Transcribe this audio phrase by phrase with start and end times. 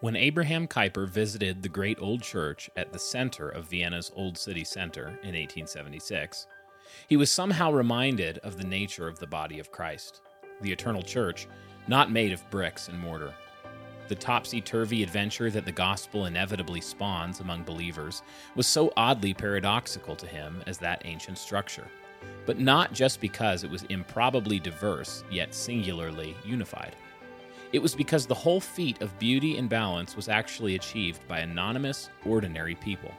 [0.00, 4.64] When Abraham Kuyper visited the great old church at the center of Vienna's Old City
[4.64, 6.46] Center in 1876,
[7.06, 10.22] he was somehow reminded of the nature of the body of Christ,
[10.62, 11.46] the eternal church,
[11.86, 13.34] not made of bricks and mortar.
[14.08, 18.22] The topsy turvy adventure that the gospel inevitably spawns among believers
[18.56, 21.88] was so oddly paradoxical to him as that ancient structure,
[22.46, 26.96] but not just because it was improbably diverse, yet singularly unified.
[27.72, 32.10] It was because the whole feat of beauty and balance was actually achieved by anonymous,
[32.24, 33.12] ordinary people.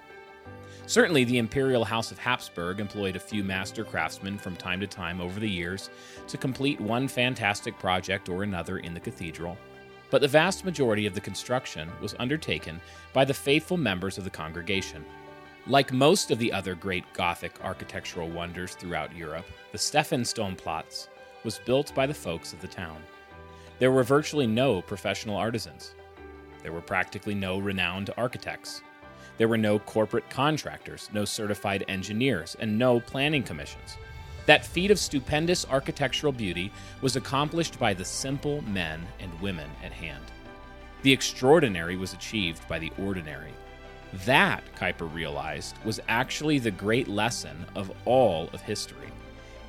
[0.88, 5.22] Certainly, the imperial house of Habsburg employed a few master craftsmen from time to time
[5.22, 5.90] over the years
[6.28, 9.58] to complete one fantastic project or another in the cathedral,
[10.10, 12.82] but the vast majority of the construction was undertaken
[13.14, 15.06] by the faithful members of the congregation.
[15.66, 21.08] Like most of the other great Gothic architectural wonders throughout Europe, the Stephansdomplatz
[21.46, 23.02] was built by the folks of the town.
[23.82, 25.96] There were virtually no professional artisans.
[26.62, 28.84] There were practically no renowned architects.
[29.40, 33.98] There were no corporate contractors, no certified engineers, and no planning commissions.
[34.46, 39.92] That feat of stupendous architectural beauty was accomplished by the simple men and women at
[39.92, 40.26] hand.
[41.02, 43.54] The extraordinary was achieved by the ordinary.
[44.28, 49.11] That, Kuyper realized, was actually the great lesson of all of history.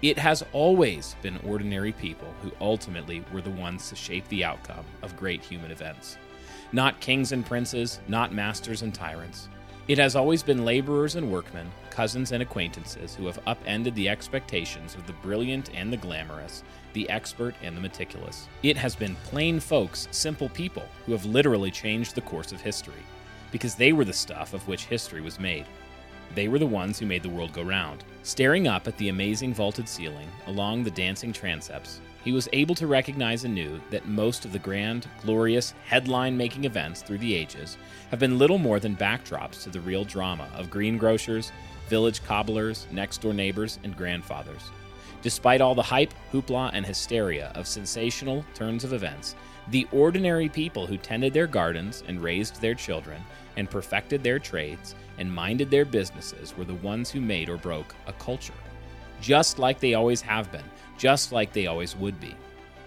[0.03, 4.85] It has always been ordinary people who ultimately were the ones to shape the outcome
[5.01, 6.17] of great human events.
[6.73, 9.49] Not kings and princes, not masters and tyrants.
[9.87, 14.97] It has always been laborers and workmen, cousins and acquaintances who have upended the expectations
[14.97, 18.49] of the brilliant and the glamorous, the expert and the meticulous.
[18.65, 23.05] It has been plain folks, simple people, who have literally changed the course of history,
[23.53, 25.67] because they were the stuff of which history was made.
[26.35, 28.05] They were the ones who made the world go round.
[28.23, 32.87] Staring up at the amazing vaulted ceiling, along the dancing transepts, he was able to
[32.87, 37.77] recognize anew that most of the grand, glorious, headline making events through the ages
[38.11, 41.51] have been little more than backdrops to the real drama of greengrocers,
[41.89, 44.71] village cobblers, next door neighbors, and grandfathers.
[45.21, 49.35] Despite all the hype, hoopla, and hysteria of sensational turns of events,
[49.69, 53.23] the ordinary people who tended their gardens and raised their children
[53.57, 57.95] and perfected their trades and minded their businesses were the ones who made or broke
[58.07, 58.53] a culture.
[59.21, 60.65] Just like they always have been,
[60.99, 62.35] just like they always would be.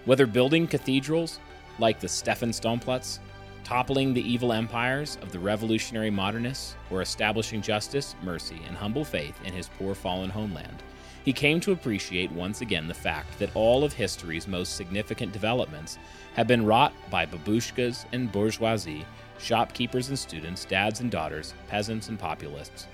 [0.05, 1.39] Whether building cathedrals
[1.79, 3.19] like the Stephansdomplatz,
[3.63, 9.39] toppling the evil empires of the revolutionary modernists, or establishing justice, mercy, and humble faith
[9.43, 10.83] in his poor fallen homeland,
[11.23, 15.97] he came to appreciate once again the fact that all of history's most significant developments
[16.35, 19.03] have been wrought by babushkas and bourgeoisie,
[19.37, 22.87] shopkeepers and students, dads and daughters, peasants and populists.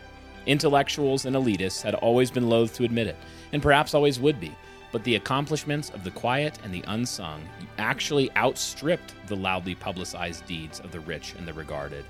[0.46, 3.18] Intellectuals and elitists had always been loath to admit it,
[3.53, 4.56] and perhaps always would be,
[4.91, 7.47] but the accomplishments of the quiet and the unsung
[7.78, 12.06] actually outstripped the loudly publicized deeds of the rich and the regarded.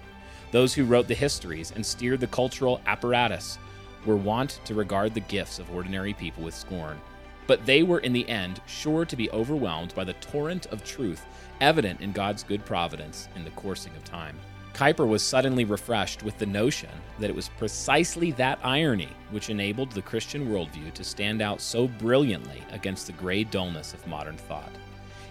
[0.51, 3.57] Those who wrote the histories and steered the cultural apparatus
[4.05, 6.99] were wont to regard the gifts of ordinary people with scorn.
[7.47, 11.25] But they were in the end sure to be overwhelmed by the torrent of truth
[11.61, 14.37] evident in God's good providence in the coursing of time.
[14.73, 16.89] Kuyper was suddenly refreshed with the notion
[17.19, 21.87] that it was precisely that irony which enabled the Christian worldview to stand out so
[21.87, 24.71] brilliantly against the gray dullness of modern thought.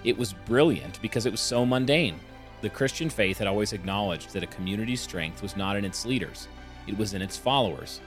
[0.04, 2.20] It was brilliant because it was so mundane.
[2.60, 6.46] The Christian faith had always acknowledged that a community's strength was not in its leaders,
[6.86, 8.00] it was in its followers.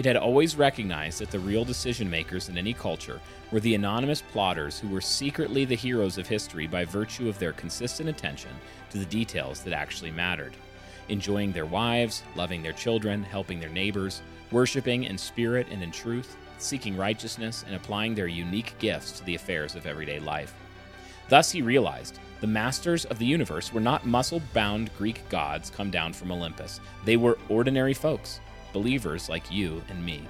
[0.00, 3.20] It had always recognized that the real decision makers in any culture
[3.52, 7.52] were the anonymous plotters who were secretly the heroes of history by virtue of their
[7.52, 8.48] consistent attention
[8.88, 10.56] to the details that actually mattered.
[11.10, 16.34] Enjoying their wives, loving their children, helping their neighbors, worshiping in spirit and in truth,
[16.56, 20.54] seeking righteousness, and applying their unique gifts to the affairs of everyday life.
[21.28, 25.90] Thus, he realized the masters of the universe were not muscle bound Greek gods come
[25.90, 26.80] down from Olympus.
[27.04, 28.40] They were ordinary folks
[28.72, 30.22] believers like you and me.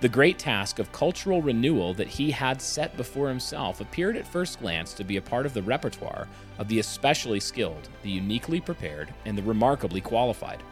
[0.00, 4.60] The great task of cultural renewal that he had set before himself appeared at first
[4.60, 9.12] glance to be a part of the repertoire of the especially skilled, the uniquely prepared,
[9.24, 10.62] and the remarkably qualified.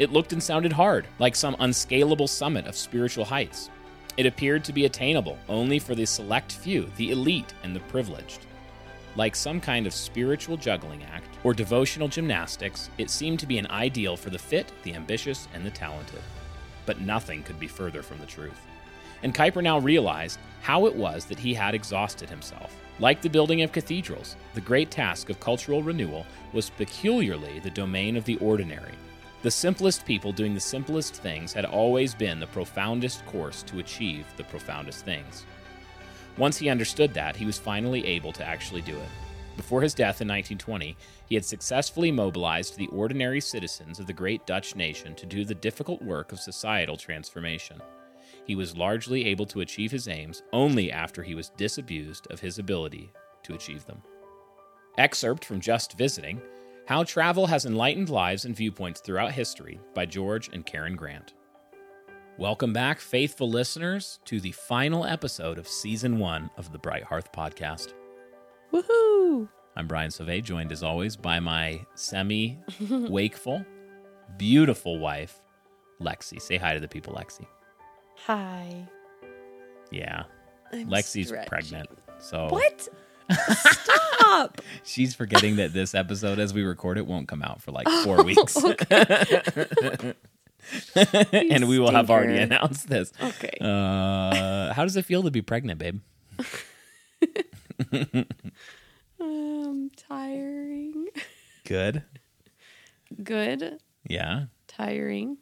[0.00, 3.70] It looked and sounded hard, like some unscalable summit of spiritual heights.
[4.16, 8.46] It appeared to be attainable only for the select few, the elite and the privileged.
[9.16, 13.68] Like some kind of spiritual juggling act or devotional gymnastics, it seemed to be an
[13.68, 16.20] ideal for the fit, the ambitious, and the talented.
[16.84, 18.60] But nothing could be further from the truth.
[19.22, 22.76] And Kuyper now realized how it was that he had exhausted himself.
[22.98, 28.16] Like the building of cathedrals, the great task of cultural renewal was peculiarly the domain
[28.16, 28.92] of the ordinary.
[29.42, 34.26] The simplest people doing the simplest things had always been the profoundest course to achieve
[34.36, 35.44] the profoundest things.
[36.36, 39.08] Once he understood that, he was finally able to actually do it.
[39.56, 40.96] Before his death in 1920,
[41.28, 45.54] he had successfully mobilized the ordinary citizens of the great Dutch nation to do the
[45.54, 47.80] difficult work of societal transformation.
[48.46, 52.58] He was largely able to achieve his aims only after he was disabused of his
[52.58, 53.12] ability
[53.44, 54.02] to achieve them.
[54.98, 56.40] Excerpt from Just Visiting
[56.86, 61.34] How Travel Has Enlightened Lives and Viewpoints Throughout History by George and Karen Grant.
[62.36, 67.30] Welcome back, faithful listeners, to the final episode of season one of the Bright Hearth
[67.32, 67.92] podcast.
[68.72, 69.48] Woohoo!
[69.76, 72.58] I'm Brian Sauvé, joined as always by my semi
[72.90, 73.64] wakeful,
[74.36, 75.40] beautiful wife,
[76.00, 76.40] Lexy.
[76.40, 77.46] Say hi to the people, Lexy.
[78.26, 78.88] Hi.
[79.92, 80.24] Yeah,
[80.72, 81.48] I'm Lexy's stretching.
[81.48, 81.88] pregnant.
[82.18, 82.88] So What?
[83.56, 84.60] Stop!
[84.82, 88.22] she's forgetting that this episode, as we record it, won't come out for like four
[88.24, 88.56] weeks.
[91.32, 93.12] and we will have already announced this.
[93.20, 93.56] Okay.
[93.60, 96.00] Uh, how does it feel to be pregnant, babe?
[99.20, 101.06] um, tiring.
[101.64, 102.02] Good.
[103.22, 103.78] Good.
[104.08, 104.46] Yeah.
[104.66, 105.38] Tiring.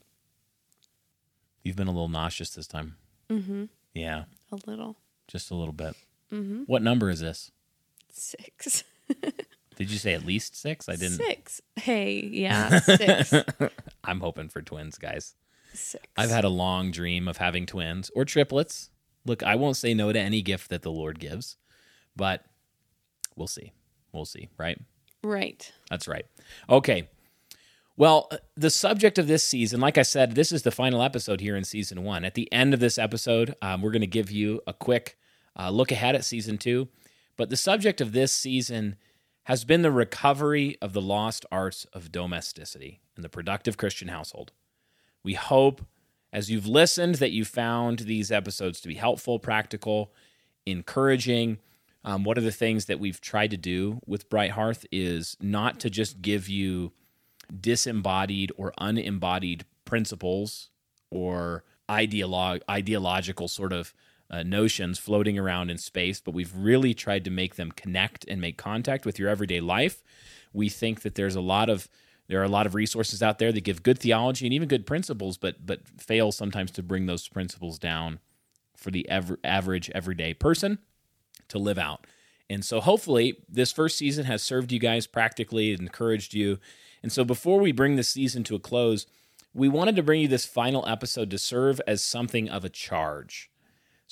[1.62, 2.96] You've been a little nauseous this time.
[3.30, 3.64] Mm-hmm.
[3.94, 4.24] Yeah.
[4.50, 4.96] A little.
[5.28, 5.94] Just a little bit.
[6.32, 6.62] Mm-hmm.
[6.66, 7.50] What number is this?
[8.10, 8.84] Six.
[9.82, 10.88] Did you say at least six?
[10.88, 11.16] I didn't.
[11.16, 11.60] Six.
[11.74, 13.34] Hey, yeah, six.
[14.04, 15.34] I'm hoping for twins, guys.
[15.74, 16.06] Six.
[16.16, 18.90] I've had a long dream of having twins or triplets.
[19.26, 21.56] Look, I won't say no to any gift that the Lord gives,
[22.14, 22.44] but
[23.34, 23.72] we'll see.
[24.12, 24.78] We'll see, right?
[25.24, 25.72] right.
[25.90, 26.26] That's right.
[26.70, 27.08] Okay.
[27.96, 31.40] Well, uh, the subject of this season, like I said, this is the final episode
[31.40, 32.24] here in season one.
[32.24, 35.18] At the end of this episode, um, we're going to give you a quick
[35.58, 36.88] uh, look ahead at season two.
[37.36, 38.96] But the subject of this season
[39.44, 44.52] has been the recovery of the lost arts of domesticity in the productive Christian household.
[45.24, 45.84] We hope,
[46.32, 50.12] as you've listened, that you found these episodes to be helpful, practical,
[50.64, 51.58] encouraging.
[52.04, 55.80] Um, one of the things that we've tried to do with Bright Hearth is not
[55.80, 56.92] to just give you
[57.60, 60.70] disembodied or unembodied principles
[61.10, 63.92] or ideolo- ideological sort of
[64.32, 68.40] uh, notions floating around in space, but we've really tried to make them connect and
[68.40, 70.02] make contact with your everyday life.
[70.52, 71.88] We think that there's a lot of
[72.28, 74.86] there are a lot of resources out there that give good theology and even good
[74.86, 78.20] principles, but but fail sometimes to bring those principles down
[78.76, 80.78] for the ever, average everyday person
[81.48, 82.06] to live out.
[82.48, 86.58] And so hopefully this first season has served you guys practically, and encouraged you.
[87.02, 89.06] And so before we bring this season to a close,
[89.52, 93.50] we wanted to bring you this final episode to serve as something of a charge.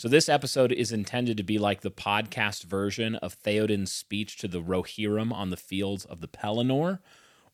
[0.00, 4.48] So this episode is intended to be like the podcast version of Theoden's speech to
[4.48, 7.00] the Rohirrim on the fields of the Pelennor,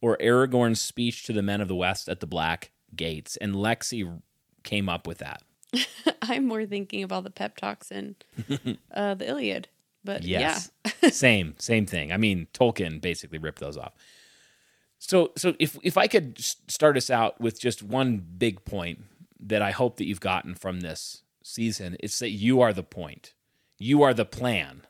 [0.00, 3.37] or Aragorn's speech to the men of the West at the Black Gates.
[3.37, 4.22] And Lexy
[4.62, 5.43] came up with that.
[6.22, 8.14] I'm more thinking of all the pep talks in
[8.94, 9.66] uh, the Iliad.
[10.04, 10.70] But Yes.
[11.10, 12.12] same, same thing.
[12.12, 13.94] I mean, Tolkien basically ripped those off.
[15.00, 19.00] So, so if if I could start us out with just one big point
[19.40, 23.34] that I hope that you've gotten from this season, it's that you are the point.
[23.78, 24.82] You are the plan.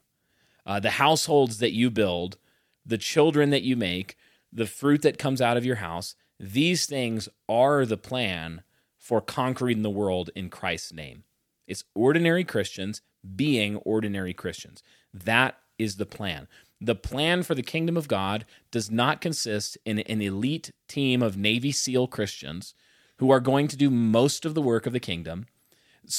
[0.65, 2.39] Uh, the households that you build,
[2.85, 4.17] the children that you make,
[4.53, 8.63] the fruit that comes out of your house, these things are the plan
[8.99, 11.25] for conquering the world in Christ's name.
[11.67, 13.03] It's ordinary Christians
[13.35, 14.83] being ordinary Christians.
[15.13, 16.49] That is the plan.
[16.81, 21.37] The plan for the kingdom of God does not consist in an elite team of
[21.37, 22.75] Navy SEAL Christians
[23.19, 25.47] who are going to do most of the work of the kingdom.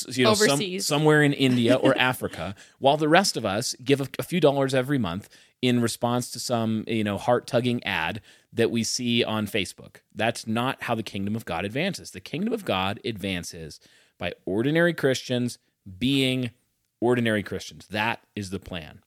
[0.10, 0.86] You know, some- Overseas.
[0.86, 4.74] somewhere in India or Africa, while the rest of us give a, a few dollars
[4.74, 5.30] every month
[5.62, 8.22] in response to some you know heart tugging ad
[8.54, 9.98] that we see on Facebook.
[10.16, 12.12] That's not how the kingdom of God advances.
[12.12, 13.80] The kingdom of God advances
[14.18, 15.58] by ordinary Christians
[15.98, 16.52] being
[17.00, 17.88] ordinary Christians.
[17.88, 19.02] That is the plan.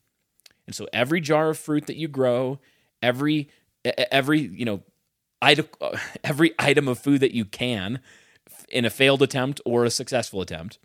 [0.66, 2.60] And so every jar of fruit that you grow,
[3.02, 3.48] every
[3.84, 4.82] every you know
[5.42, 8.00] item, uh, every item of food that you can
[8.70, 10.78] in a failed attempt or a successful attempt,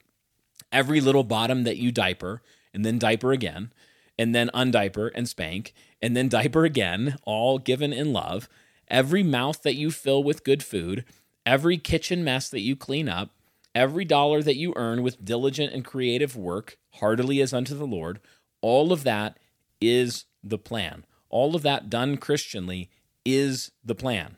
[0.72, 2.42] every little bottom that you diaper
[2.74, 3.72] and then diaper again
[4.18, 8.48] and then undiaper and spank and then diaper again, all given in love,
[8.90, 11.06] every mouth that you fill with good food,
[11.46, 13.32] every kitchen mess that you clean up,
[13.74, 18.20] every dollar that you earn with diligent and creative work, heartily as unto the Lord,
[18.62, 19.38] all of that
[19.82, 21.06] is the plan.
[21.30, 22.90] All of that done Christianly
[23.26, 24.38] is the plan.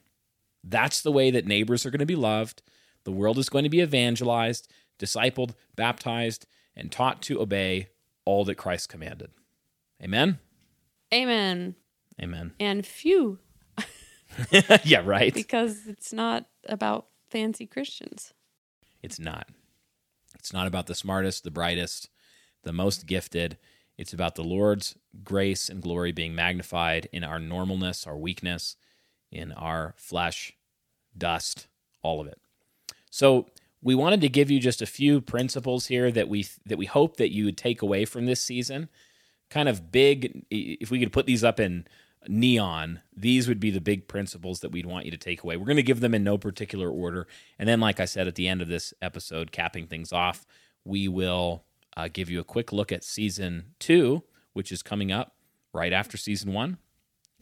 [0.63, 2.61] That's the way that neighbors are going to be loved.
[3.07, 4.67] The world is going to be evangelized,
[4.99, 6.45] discipled, baptized,
[6.75, 7.87] and taught to obey
[8.25, 9.31] all that Christ commanded.
[10.03, 10.39] Amen.
[11.13, 11.75] Amen.
[12.21, 12.51] Amen.
[12.59, 13.39] And phew,
[14.83, 15.33] yeah, right.
[15.33, 18.33] because it's not about fancy Christians.
[19.01, 19.47] It's not.
[20.37, 22.09] It's not about the smartest, the brightest,
[22.63, 23.57] the most gifted.
[23.97, 28.75] It's about the Lord's grace and glory being magnified in our normalness, our weakness,
[29.31, 30.57] in our flesh,
[31.17, 31.67] dust,
[32.03, 32.41] all of it.
[33.17, 33.47] So,
[33.81, 37.17] we wanted to give you just a few principles here that we that we hope
[37.17, 38.89] that you would take away from this season.
[39.49, 41.87] Kind of big if we could put these up in
[42.27, 45.57] neon, these would be the big principles that we'd want you to take away.
[45.57, 47.25] We're going to give them in no particular order.
[47.57, 50.45] And then like I said at the end of this episode capping things off,
[50.85, 51.63] we will
[51.95, 54.21] uh, give you a quick look at season 2,
[54.53, 55.33] which is coming up
[55.73, 56.77] right after season 1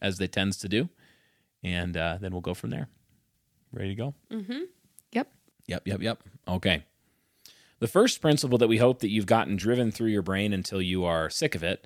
[0.01, 0.87] as they tends to do.
[1.63, 2.87] And uh, then we'll go from there.
[3.73, 4.13] Ready to go?
[4.31, 4.63] Mm-hmm.
[5.67, 5.87] Yep.
[5.87, 6.23] Yep, yep.
[6.47, 6.83] Okay.
[7.79, 11.03] The first principle that we hope that you've gotten driven through your brain until you
[11.03, 11.85] are sick of it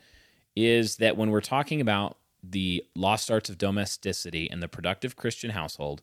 [0.56, 5.52] is that when we're talking about the lost arts of domesticity and the productive Christian
[5.52, 6.02] household,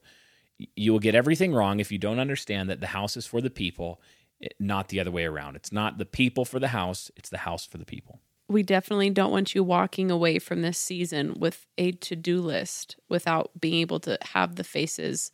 [0.75, 3.51] you will get everything wrong if you don't understand that the house is for the
[3.51, 4.01] people,
[4.43, 5.57] eh, not the other way around.
[5.57, 8.21] It's not the people for the house, it's the house for the people.
[8.49, 12.97] We definitely don't want you walking away from this season with a to do list
[13.09, 15.33] without being able to have the faces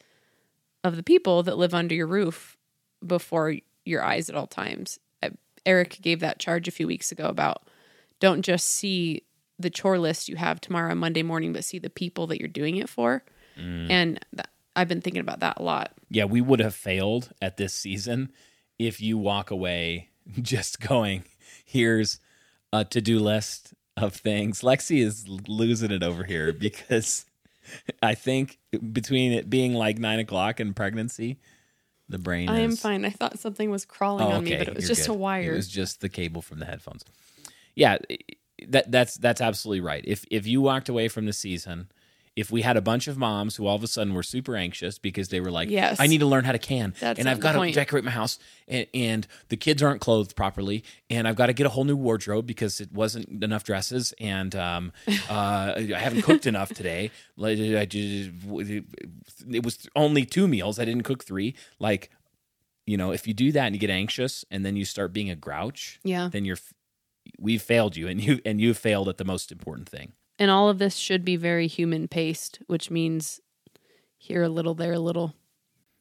[0.84, 2.56] of the people that live under your roof
[3.06, 4.98] before your eyes at all times.
[5.64, 7.62] Eric gave that charge a few weeks ago about
[8.20, 9.22] don't just see
[9.58, 12.48] the chore list you have tomorrow on Monday morning, but see the people that you're
[12.48, 13.22] doing it for.
[13.58, 13.90] Mm.
[13.90, 15.92] And th- I've been thinking about that a lot.
[16.10, 18.32] Yeah, we would have failed at this season
[18.78, 20.10] if you walk away
[20.42, 21.24] just going,
[21.64, 22.18] here's
[22.72, 24.62] a to do list of things.
[24.62, 27.26] Lexy is losing it over here because
[28.02, 28.58] I think
[28.92, 31.38] between it being like nine o'clock and pregnancy,
[32.08, 32.48] the brain.
[32.48, 33.04] I am fine.
[33.04, 35.12] I thought something was crawling oh, on me, but it was just good.
[35.12, 35.52] a wire.
[35.52, 37.04] It was just the cable from the headphones.
[37.74, 37.98] Yeah,
[38.68, 40.04] that that's that's absolutely right.
[40.06, 41.90] If if you walked away from the season,
[42.34, 44.98] if we had a bunch of moms who all of a sudden were super anxious
[44.98, 46.00] because they were like, yes.
[46.00, 48.38] I need to learn how to can, that's and I've got to decorate my house,
[48.66, 51.96] and, and, the kids aren't clothed properly, and I've got to get a whole new
[51.96, 54.92] wardrobe because it wasn't enough dresses, and um,
[55.28, 57.10] uh, I haven't cooked enough today.
[57.42, 58.30] I just,
[59.50, 60.78] it was only two meals.
[60.78, 61.54] I didn't cook three.
[61.78, 62.10] Like,
[62.86, 65.28] you know, if you do that and you get anxious, and then you start being
[65.28, 66.58] a grouch, yeah, then you're
[67.38, 70.12] we've failed you and you and you failed at the most important thing
[70.42, 73.40] and all of this should be very human paced which means
[74.18, 75.34] here a little there a little.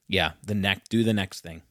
[0.08, 1.62] Yeah the next do the next thing.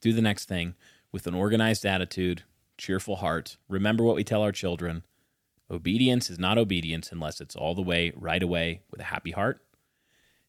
[0.00, 0.74] Do the next thing
[1.12, 2.44] with an organized attitude
[2.78, 3.58] cheerful heart.
[3.68, 5.04] Remember what we tell our children.
[5.70, 9.60] Obedience is not obedience unless it's all the way right away with a happy heart.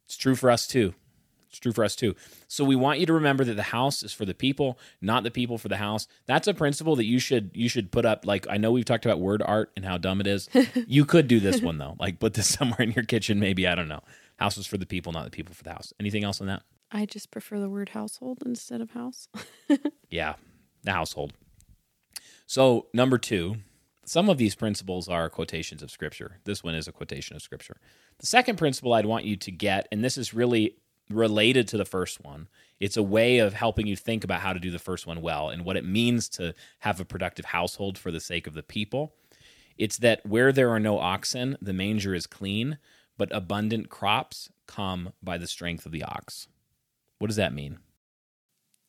[0.06, 0.96] It's true for us too
[1.54, 2.16] it's true for us too.
[2.48, 5.30] So we want you to remember that the house is for the people, not the
[5.30, 6.08] people for the house.
[6.26, 8.26] That's a principle that you should you should put up.
[8.26, 10.50] Like I know we've talked about word art and how dumb it is.
[10.88, 11.96] you could do this one though.
[12.00, 13.68] Like put this somewhere in your kitchen, maybe.
[13.68, 14.02] I don't know.
[14.38, 15.94] House is for the people, not the people for the house.
[16.00, 16.64] Anything else on that?
[16.92, 19.28] I just prefer the word household instead of house.
[20.10, 20.34] yeah,
[20.84, 21.34] the household.
[22.48, 23.58] So number two,
[24.06, 26.40] some of these principles are quotations of scripture.
[26.46, 27.78] This one is a quotation of scripture.
[28.20, 30.76] The second principle I'd want you to get, and this is really
[31.14, 32.48] related to the first one.
[32.80, 35.50] It's a way of helping you think about how to do the first one well
[35.50, 39.14] and what it means to have a productive household for the sake of the people.
[39.78, 42.78] It's that where there are no oxen, the manger is clean,
[43.18, 46.48] but abundant crops come by the strength of the ox.
[47.20, 47.80] What does that mean?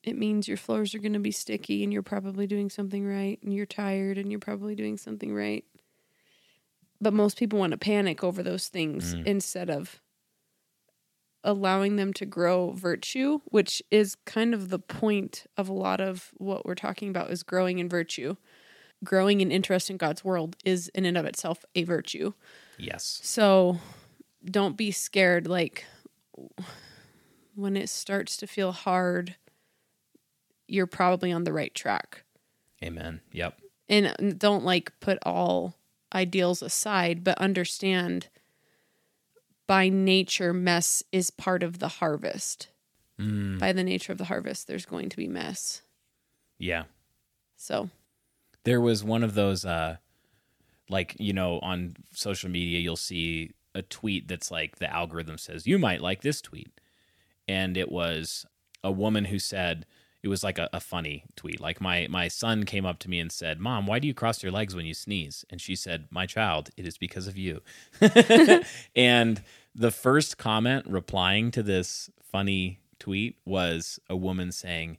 [0.03, 3.39] It means your floors are going to be sticky and you're probably doing something right
[3.43, 5.65] and you're tired and you're probably doing something right.
[7.01, 9.25] But most people want to panic over those things mm.
[9.25, 10.01] instead of
[11.45, 16.33] allowing them to grow virtue, which is kind of the point of a lot of
[16.39, 18.37] what we're talking about is growing in virtue.
[19.05, 22.33] Growing in interest in God's world is in and of itself a virtue.
[22.79, 23.21] Yes.
[23.23, 23.79] So
[24.45, 25.85] don't be scared like
[27.55, 29.37] when it starts to feel hard,
[30.67, 32.25] you're probably on the right track.
[32.83, 33.21] Amen.
[33.33, 33.61] Yep.
[33.89, 35.77] And don't like put all
[36.15, 38.29] ideals aside, but understand
[39.67, 42.69] by nature, mess is part of the harvest.
[43.21, 43.59] Mm.
[43.59, 45.83] By the nature of the harvest, there's going to be mess.
[46.59, 46.85] Yeah.
[47.57, 47.91] So
[48.65, 49.97] there was one of those, uh,
[50.89, 55.67] like, you know, on social media, you'll see a tweet that's like the algorithm says,
[55.67, 56.81] you might like this tweet.
[57.47, 58.47] And it was
[58.83, 59.87] a woman who said,
[60.25, 61.61] it was like a, a, funny tweet.
[61.61, 64.43] Like my my son came up to me and said, "Mom, why do you cross
[64.43, 67.61] your legs when you sneeze?" And she said, "My child, it is because of you."
[68.97, 69.43] and
[69.75, 74.97] the first comment replying to this funny tweet was a woman saying,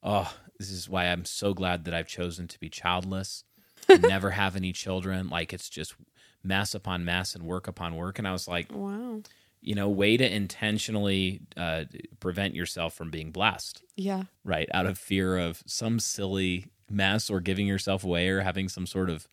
[0.00, 3.42] "Oh, this is why I'm so glad that I've chosen to be childless,
[3.88, 5.28] never have any children.
[5.28, 5.96] Like it's just
[6.44, 9.22] mess upon mess and work upon work." And I was like, "Wow."
[9.60, 11.84] You know, way to intentionally uh,
[12.20, 13.82] prevent yourself from being blessed.
[13.96, 14.24] Yeah.
[14.44, 14.68] Right.
[14.72, 19.10] Out of fear of some silly mess or giving yourself away or having some sort
[19.10, 19.28] of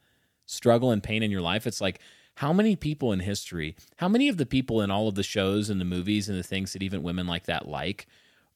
[0.46, 2.00] struggle and pain in your life, it's like
[2.36, 5.70] how many people in history, how many of the people in all of the shows
[5.70, 8.08] and the movies and the things that even women like that like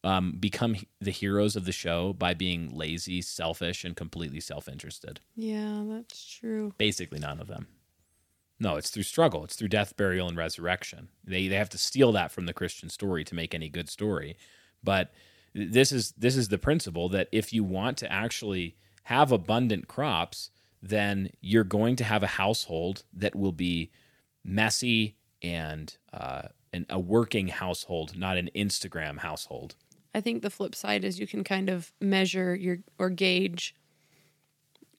[0.04, 5.20] um, become the heroes of the show by being lazy, selfish, and completely self interested?
[5.36, 6.74] Yeah, that's true.
[6.78, 7.68] Basically, none of them.
[8.60, 9.44] No, it's through struggle.
[9.46, 11.10] It's through death, burial, and resurrection.
[11.24, 14.38] They they have to steal that from the Christian story to make any good story.
[14.84, 15.14] But
[15.54, 20.52] this is this is the principle that if you want to actually have abundant crops,
[20.82, 23.92] then you're going to have a household that will be
[24.44, 29.76] messy and uh, an, a working household, not an Instagram household.
[30.14, 33.76] I think the flip side is you can kind of measure your or gauge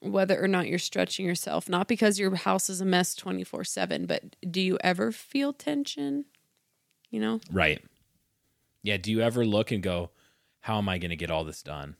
[0.01, 4.05] whether or not you're stretching yourself, not because your house is a mess 24 7,
[4.05, 6.25] but do you ever feel tension?
[7.09, 7.39] You know?
[7.51, 7.81] Right.
[8.83, 8.97] Yeah.
[8.97, 10.09] Do you ever look and go,
[10.61, 11.95] how am I going to get all this done?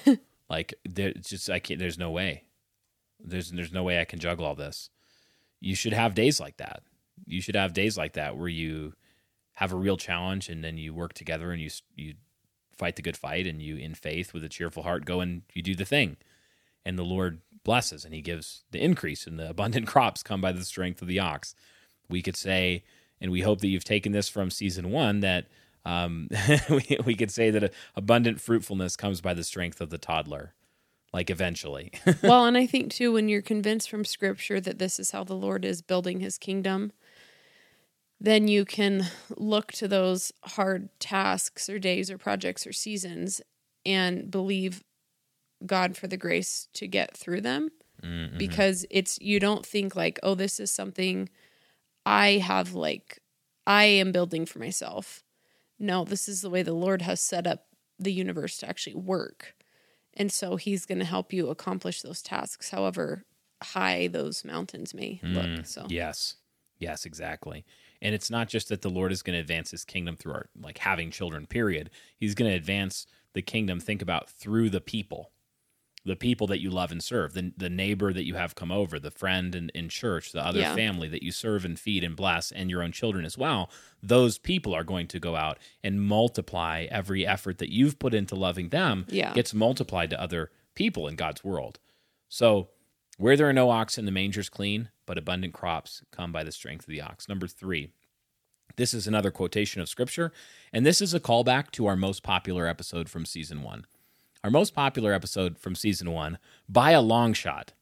[0.50, 2.44] like, there's just, I can't, there's no way.
[3.20, 4.90] There's, there's no way I can juggle all this.
[5.60, 6.82] You should have days like that.
[7.24, 8.94] You should have days like that where you
[9.54, 12.14] have a real challenge and then you work together and you, you
[12.76, 15.62] fight the good fight and you, in faith with a cheerful heart, go and you
[15.62, 16.16] do the thing
[16.84, 20.52] and the Lord blesses and he gives the increase and the abundant crops come by
[20.52, 21.54] the strength of the ox.
[22.08, 22.84] We could say,
[23.20, 25.46] and we hope that you've taken this from season one, that
[25.84, 26.28] um,
[26.70, 30.54] we, we could say that abundant fruitfulness comes by the strength of the toddler,
[31.12, 31.92] like eventually.
[32.22, 35.34] well, and I think too, when you're convinced from scripture that this is how the
[35.34, 36.92] Lord is building his kingdom,
[38.20, 43.40] then you can look to those hard tasks or days or projects or seasons
[43.84, 44.82] and believe
[45.66, 47.70] God for the grace to get through them
[48.02, 48.38] mm-hmm.
[48.38, 51.28] because it's you don't think like oh this is something
[52.06, 53.20] I have like
[53.66, 55.22] I am building for myself.
[55.78, 57.66] No, this is the way the Lord has set up
[57.98, 59.54] the universe to actually work.
[60.12, 63.24] And so he's going to help you accomplish those tasks however
[63.62, 65.66] high those mountains may mm, look.
[65.66, 66.36] So Yes.
[66.78, 67.64] Yes, exactly.
[68.02, 70.48] And it's not just that the Lord is going to advance his kingdom through our
[70.60, 71.90] like having children period.
[72.16, 75.30] He's going to advance the kingdom think about through the people
[76.04, 78.98] the people that you love and serve, the, the neighbor that you have come over,
[78.98, 80.74] the friend in, in church, the other yeah.
[80.74, 83.70] family that you serve and feed and bless, and your own children as well,
[84.02, 88.34] those people are going to go out and multiply every effort that you've put into
[88.34, 89.32] loving them yeah.
[89.32, 91.78] gets multiplied to other people in God's world.
[92.28, 92.68] So,
[93.16, 96.82] where there are no oxen, the manger's clean, but abundant crops come by the strength
[96.82, 97.28] of the ox.
[97.28, 97.90] Number three,
[98.76, 100.32] this is another quotation of scripture,
[100.72, 103.86] and this is a callback to our most popular episode from season one
[104.44, 107.72] our most popular episode from season one by a long shot,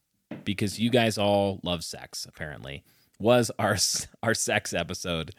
[0.44, 2.85] because you guys all love sex apparently,
[3.18, 3.77] was our
[4.22, 5.33] our sex episode,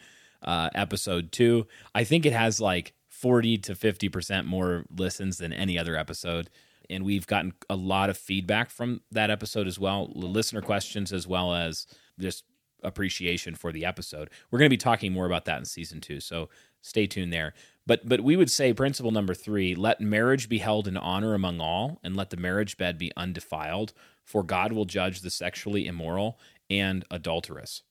[0.43, 1.65] uh, episode two.
[1.95, 6.49] I think it has like forty to fifty percent more listens than any other episode.
[6.89, 11.25] And we've gotten a lot of feedback from that episode as well, listener questions as
[11.25, 11.87] well as
[12.19, 12.43] just
[12.83, 14.29] appreciation for the episode.
[14.51, 16.49] We're going to be talking more about that in season two, so
[16.83, 17.55] stay tuned there.
[17.87, 21.59] But but we would say principle number three: let marriage be held in honor among
[21.59, 23.93] all, and let the marriage bed be undefiled.
[24.23, 27.81] For God will judge the sexually immoral and adulterous.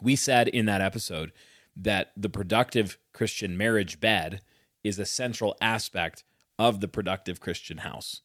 [0.00, 1.32] We said in that episode
[1.76, 4.40] that the productive Christian marriage bed
[4.82, 6.24] is a central aspect
[6.58, 8.22] of the productive Christian house.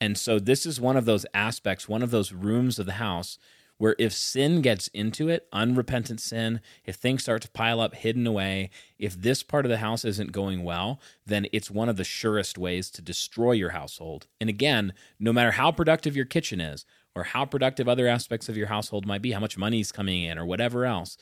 [0.00, 3.38] And so this is one of those aspects, one of those rooms of the house
[3.78, 8.26] where if sin gets into it, unrepentant sin, if things start to pile up hidden
[8.26, 12.04] away, if this part of the house isn't going well, then it's one of the
[12.04, 14.26] surest ways to destroy your household.
[14.40, 18.56] And again, no matter how productive your kitchen is, or how productive other aspects of
[18.56, 21.16] your household might be, how much money's coming in, or whatever else,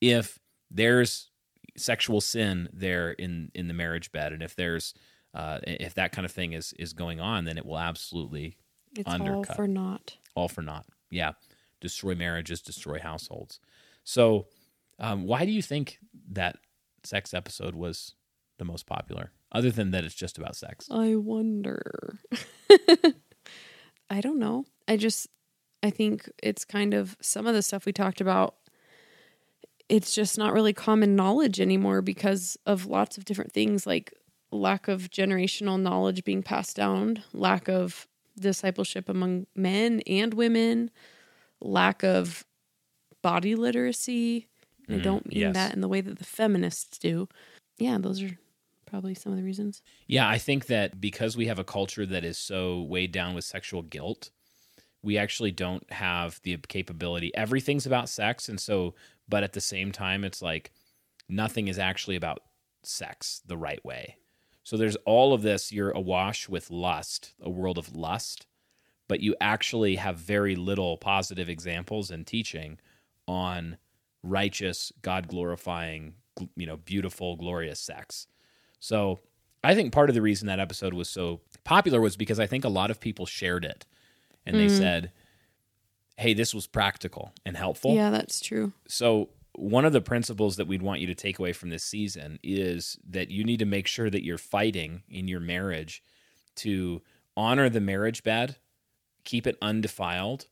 [0.00, 0.38] if
[0.70, 1.30] there's
[1.76, 4.94] sexual sin there in in the marriage bed, and if there's
[5.34, 8.56] uh, if that kind of thing is is going on, then it will absolutely
[8.96, 9.50] it's undercut.
[9.50, 10.16] all for naught.
[10.34, 10.86] All for naught.
[11.10, 11.32] Yeah
[11.82, 13.60] destroy marriages, destroy households.
[14.04, 14.46] So,
[14.98, 15.98] um, why do you think
[16.30, 16.56] that
[17.04, 18.14] sex episode was
[18.58, 20.88] the most popular, other than that it's just about sex?
[20.90, 22.18] I wonder.
[24.10, 24.64] I don't know.
[24.86, 25.26] I just,
[25.82, 28.54] I think it's kind of some of the stuff we talked about.
[29.88, 34.14] It's just not really common knowledge anymore because of lots of different things like
[34.50, 38.06] lack of generational knowledge being passed down, lack of
[38.38, 40.90] discipleship among men and women,
[41.64, 42.44] lack of
[43.22, 44.48] body literacy.
[44.88, 45.54] Mm, I don't mean yes.
[45.54, 47.28] that in the way that the feminists do.
[47.78, 48.38] Yeah, those are
[48.86, 49.82] probably some of the reasons.
[50.06, 53.44] Yeah, I think that because we have a culture that is so weighed down with
[53.44, 54.30] sexual guilt,
[55.02, 57.34] we actually don't have the capability.
[57.34, 58.48] Everything's about sex.
[58.48, 58.94] And so,
[59.28, 60.72] but at the same time, it's like
[61.28, 62.40] nothing is actually about
[62.82, 64.16] sex the right way.
[64.64, 68.46] So there's all of this, you're awash with lust, a world of lust
[69.12, 72.78] but you actually have very little positive examples and teaching
[73.28, 73.76] on
[74.22, 76.14] righteous, God glorifying,
[76.56, 78.26] you know, beautiful, glorious sex.
[78.80, 79.20] So
[79.62, 82.64] I think part of the reason that episode was so popular was because I think
[82.64, 83.84] a lot of people shared it
[84.46, 84.78] and they mm.
[84.78, 85.12] said,
[86.16, 87.94] hey, this was practical and helpful.
[87.94, 88.72] Yeah, that's true.
[88.88, 92.38] So, one of the principles that we'd want you to take away from this season
[92.42, 96.02] is that you need to make sure that you're fighting in your marriage
[96.54, 97.02] to
[97.36, 98.56] honor the marriage bed,
[99.24, 100.46] keep it undefiled,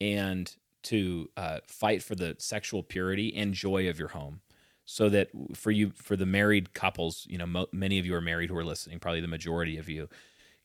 [0.00, 4.40] and to uh, fight for the sexual purity and joy of your home.
[4.86, 8.20] So that for you, for the married couples, you know, mo- many of you are
[8.20, 10.10] married who are listening, probably the majority of you,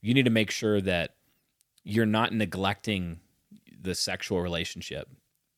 [0.02, 1.14] you need to make sure that
[1.84, 3.20] you're not neglecting
[3.80, 5.08] the sexual relationship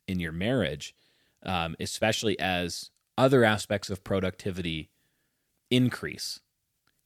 [0.07, 0.95] in your marriage,
[1.45, 4.91] um, especially as other aspects of productivity
[5.71, 6.41] increase.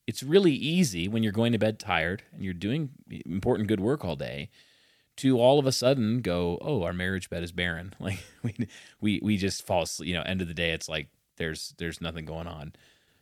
[0.06, 2.90] It's really easy when you're going to bed tired and you're doing
[3.24, 4.50] important good work all day
[5.16, 7.94] to all of a sudden go, oh, our marriage bed is barren.
[8.00, 8.68] Like we
[9.00, 10.08] we we just fall asleep.
[10.08, 12.74] You know, end of the day, it's like there's there's nothing going on.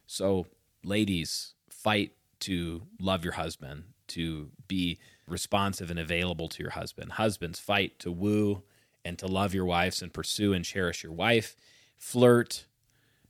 [0.06, 0.46] So,
[0.84, 7.12] ladies, fight to love your husband, to be responsive and available to your husband.
[7.12, 8.62] Husbands, fight to woo
[9.04, 11.56] and to love your wives and pursue and cherish your wife.
[11.96, 12.66] Flirt.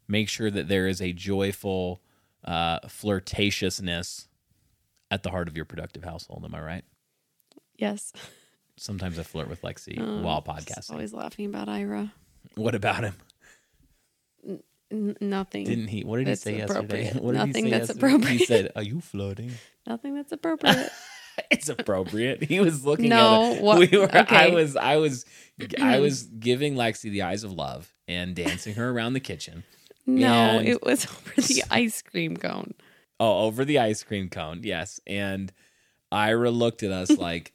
[0.07, 2.03] Make sure that there is a joyful
[2.45, 4.27] uh, flirtatiousness
[5.11, 6.45] at the heart of your productive household.
[6.45, 6.85] Am I right?
[7.77, 8.13] Yes.
[8.77, 10.93] Sometimes I flirt with Lexy Um, while podcasting.
[10.93, 12.13] Always laughing about Ira.
[12.57, 13.15] What about him?
[14.91, 15.65] N- nothing.
[15.65, 16.05] Didn't he?
[16.05, 17.09] What did he say yesterday?
[17.09, 17.15] appropriate.
[17.23, 18.27] What did he Nothing say that's yesterday?
[18.37, 19.53] He said, "Are you flirting?"
[19.87, 20.91] nothing that's appropriate.
[21.51, 22.45] it's appropriate.
[22.45, 25.25] He was looking No, at what- we were I was I was
[25.81, 29.65] I was giving Lexy the eyes of love and dancing her around the kitchen.
[30.07, 32.75] no, And- it was over the ice cream cone.
[33.19, 34.61] Oh, over the ice cream cone.
[34.65, 35.01] Yes.
[35.07, 35.53] And
[36.13, 37.53] Ira looked at us like,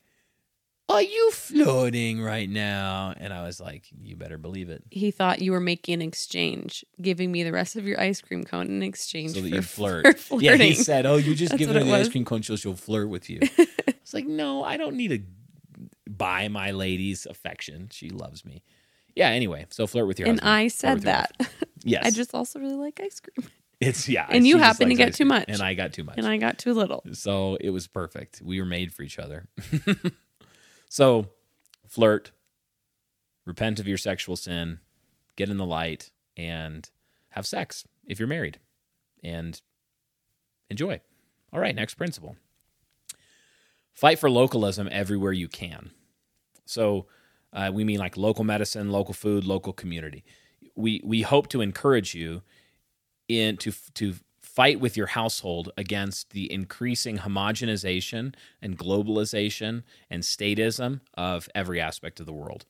[0.90, 5.42] "Are you floating right now?" And I was like, "You better believe it." He thought
[5.42, 8.84] you were making an exchange, giving me the rest of your ice cream cone in
[8.84, 10.20] exchange So that for, you flirt.
[10.20, 10.46] flirting.
[10.46, 12.76] Yeah, he said, "Oh, you just That's give her the ice cream cone, so she'll
[12.76, 13.40] flirt with you."
[13.88, 15.22] it's like, no, I don't need to
[16.10, 17.90] buy my lady's affection.
[17.92, 18.64] She loves me.
[19.16, 19.30] Yeah.
[19.30, 20.56] Anyway, so flirt with your and husband.
[20.56, 21.32] I said that.
[21.86, 22.06] Yes.
[22.06, 23.50] I just also really like ice cream,
[23.80, 24.28] it's yeah.
[24.30, 25.46] and you just happen to get too much.
[25.48, 26.18] and I got too much.
[26.18, 27.06] and I got too little.
[27.14, 28.42] So it was perfect.
[28.44, 29.48] We were made for each other.
[30.90, 31.28] So
[31.88, 32.32] flirt,
[33.46, 34.80] repent of your sexual sin,
[35.38, 36.90] get in the light, and
[37.30, 38.60] have sex if you're married
[39.24, 39.62] and
[40.70, 41.00] enjoy.
[41.54, 42.36] All right, next principle
[44.00, 45.92] fight for localism everywhere you can.
[46.66, 47.08] So
[47.52, 50.24] uh, we mean like local medicine, local food, local community.
[50.74, 52.42] We, we hope to encourage you
[53.28, 54.16] in to to
[54.60, 62.20] fight with your household against the increasing homogenization and globalization and statism of every aspect
[62.20, 62.66] of the world.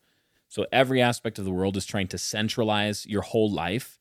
[0.49, 3.97] So every aspect of the world is trying to centralize your whole life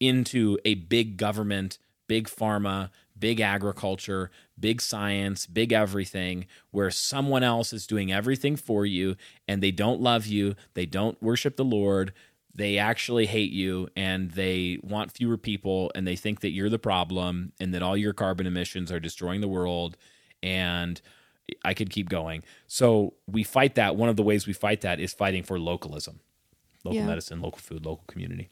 [0.00, 2.88] into a big government, big pharma,
[3.18, 9.62] big agriculture, big science, big everything, where someone else is doing everything for you and
[9.62, 12.14] they don't love you, they don't worship the Lord,
[12.54, 16.78] they actually hate you and they want fewer people and they think that you're the
[16.78, 19.96] problem and that all your carbon emissions are destroying the world
[20.42, 21.00] and
[21.64, 22.42] I could keep going.
[22.66, 23.96] So we fight that.
[23.96, 26.20] One of the ways we fight that is fighting for localism.
[26.84, 27.06] Local Yeah.
[27.06, 28.50] medicine, local food, local community.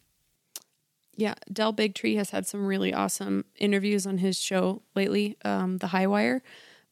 [1.16, 5.88] Yeah, Del Bigtree has had some really awesome interviews on his show lately, um, The
[5.88, 6.42] High Wire.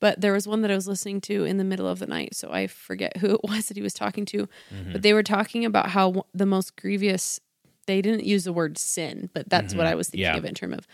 [0.04, 2.34] But there was one that I was listening to in the middle of the night,
[2.36, 4.46] so I forget who it was that he was talking to.
[4.92, 7.40] But they were talking about how the most grievous.
[7.86, 10.36] They didn't use the word sin, but that's what I was thinking Yeah.
[10.36, 10.86] of in terms of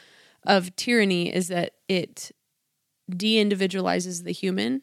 [0.47, 2.31] of tyranny is that it
[3.09, 4.83] de-individualizes the human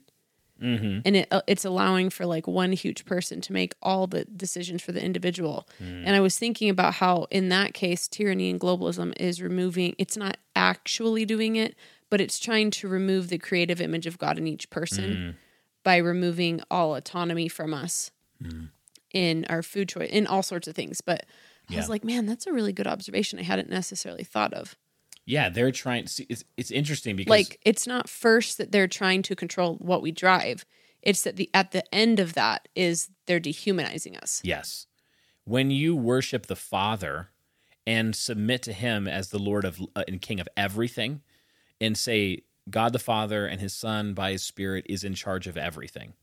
[0.62, 1.02] Mm-hmm.
[1.06, 4.82] and it uh, it's allowing for like one huge person to make all the decisions
[4.82, 5.68] for the individual.
[5.80, 6.02] Mm.
[6.08, 10.18] And I was thinking about how in that case tyranny and globalism is removing it's
[10.18, 11.76] not actually doing it,
[12.10, 15.36] but it's trying to remove the creative image of God in each person Mm.
[15.84, 18.12] by removing all autonomy from us
[19.14, 21.02] in our food choice in all sorts of things.
[21.02, 21.26] But
[21.70, 21.80] I Yeah.
[21.80, 24.76] was like, man, that's a really good observation I hadn't necessarily thought of.
[25.26, 26.08] Yeah, they're trying.
[26.08, 30.02] See, it's it's interesting because like it's not first that they're trying to control what
[30.02, 30.66] we drive
[31.04, 34.88] it's that the at the end of that is they're dehumanizing us yes,
[35.44, 37.30] when you worship the Father
[37.86, 41.22] and submit to Him as the Lord of uh, and King of everything,
[41.80, 45.58] and say God the Father and His Son by His Spirit is in charge of
[45.58, 46.14] everything.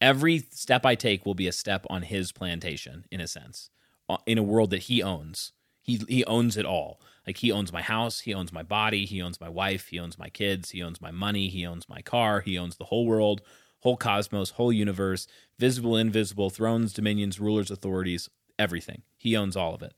[0.00, 3.70] Every step I take will be a step on His plantation, in a sense,
[4.08, 5.52] uh, in a world that He owns.
[5.82, 7.00] He He owns it all.
[7.26, 10.18] Like He owns my house, He owns my body, He owns my wife, He owns
[10.18, 13.42] my kids, He owns my money, He owns my car, He owns the whole world.
[13.80, 19.02] whole cosmos, whole universe, visible, invisible, thrones, dominions, rulers, authorities, everything.
[19.16, 19.96] He owns all of it.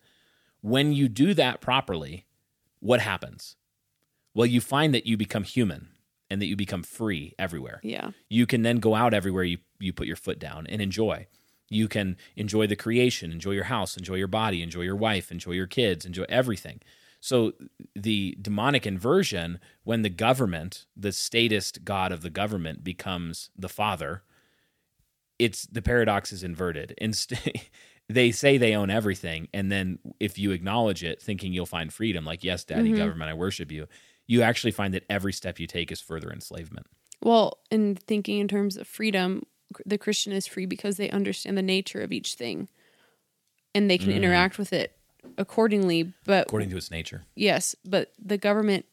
[0.61, 2.26] When you do that properly,
[2.81, 3.57] what happens?
[4.34, 5.88] Well, you find that you become human
[6.30, 7.80] and that you become free everywhere.
[7.82, 8.10] Yeah.
[8.28, 11.26] You can then go out everywhere you, you put your foot down and enjoy.
[11.68, 15.52] You can enjoy the creation, enjoy your house, enjoy your body, enjoy your wife, enjoy
[15.52, 16.80] your kids, enjoy everything.
[17.20, 17.52] So
[17.94, 24.22] the demonic inversion, when the government, the statist god of the government, becomes the father,
[25.38, 26.94] it's the paradox is inverted.
[26.98, 27.62] Instead,
[28.08, 32.24] they say they own everything, and then if you acknowledge it, thinking you'll find freedom,
[32.24, 32.96] like yes, Daddy, Mhm.
[32.96, 33.86] government, I worship you,
[34.30, 36.86] you actually find that every step you take is further enslavement.
[37.20, 39.42] Well, in thinking in terms of freedom,
[39.84, 42.68] the Christian is free because they understand the nature of each thing
[43.74, 44.16] and they can Mm.
[44.16, 44.96] interact with it
[45.36, 46.12] accordingly.
[46.24, 47.24] But According to its nature.
[47.34, 48.86] yes, but the government,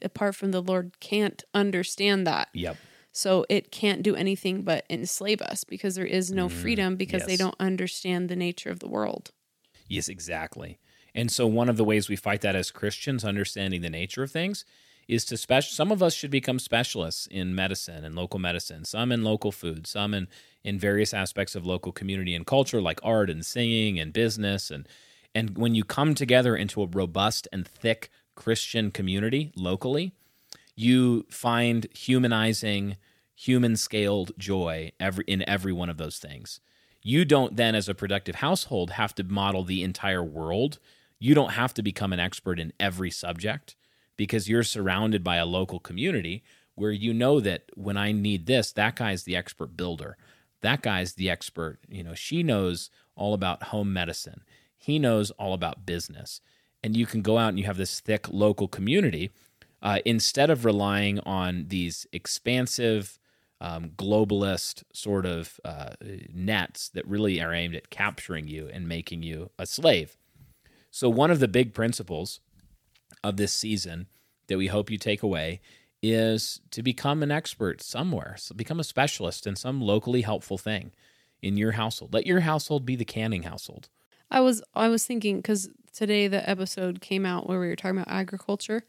[0.00, 2.48] apart from the Lord, can't understand that.
[2.52, 2.76] Yep.
[3.10, 7.34] So it can't do anything but enslave us because there is no freedom because they
[7.34, 9.32] Mm, don't understand the nature of the world.
[9.88, 10.78] Yes, exactly.
[11.14, 14.32] And so one of the ways we fight that as Christians, understanding the nature of
[14.32, 14.64] things,
[15.08, 15.72] is to special.
[15.72, 18.84] Some of us should become specialists in medicine and local medicine.
[18.84, 19.86] Some in local food.
[19.86, 20.28] Some in
[20.62, 24.70] in various aspects of local community and culture, like art and singing and business.
[24.70, 24.88] And
[25.34, 30.12] and when you come together into a robust and thick Christian community locally,
[30.74, 32.96] you find humanizing,
[33.34, 36.60] human scaled joy every in every one of those things.
[37.02, 40.78] You don't then, as a productive household, have to model the entire world.
[41.18, 43.76] You don't have to become an expert in every subject
[44.16, 46.42] because you're surrounded by a local community
[46.74, 50.16] where you know that when I need this, that guy's the expert builder.
[50.60, 51.78] That guy's the expert.
[51.88, 54.42] You know, she knows all about home medicine.
[54.76, 56.40] He knows all about business.
[56.82, 59.30] And you can go out and you have this thick local community
[59.82, 63.18] uh, instead of relying on these expansive,
[63.60, 65.90] um, globalist sort of uh,
[66.32, 70.16] nets that really are aimed at capturing you and making you a slave.
[70.90, 72.40] So, one of the big principles
[73.24, 74.06] of this season
[74.46, 75.60] that we hope you take away
[76.02, 80.92] is to become an expert somewhere, so become a specialist in some locally helpful thing
[81.42, 82.12] in your household.
[82.12, 83.88] Let your household be the canning household.
[84.30, 87.98] I was I was thinking because today the episode came out where we were talking
[87.98, 88.84] about agriculture,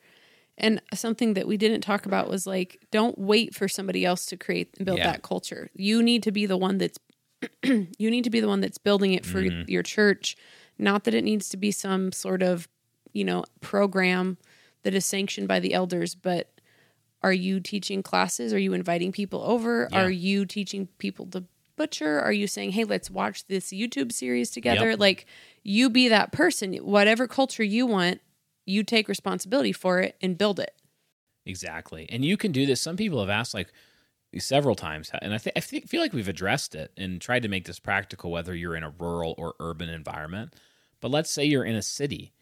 [0.58, 4.38] and something that we didn't talk about was like don't wait for somebody else to
[4.38, 5.12] create and build Yeah.
[5.12, 5.69] that culture.
[5.74, 6.98] You need to be the one that's
[7.63, 9.69] you need to be the one that's building it for Mm-hmm.
[9.69, 10.36] your church.
[10.78, 12.67] Not that it needs to be some sort of
[13.15, 14.38] you know program
[14.84, 16.51] that is sanctioned by the elders, but
[17.23, 18.54] are you teaching classes?
[18.54, 19.89] Are you inviting people over?
[19.91, 20.04] Yeah.
[20.04, 22.19] Are you teaching people to butcher?
[22.19, 24.91] Are you saying, hey, let's watch this YouTube series together?
[24.91, 24.99] Yep.
[24.99, 25.25] Like,
[25.63, 26.75] you be that person.
[26.75, 28.21] Whatever culture you want,
[28.67, 30.75] you take responsibility for it and build it.
[31.47, 32.06] Exactly.
[32.10, 32.80] And you can do this.
[32.80, 33.73] Some people have asked like
[34.38, 37.49] several times, and I, th- I thi- feel like we've addressed it and tried to
[37.49, 40.54] make this practical, whether you're in a rural or urban environment.
[41.01, 42.34] But let's say you're in a city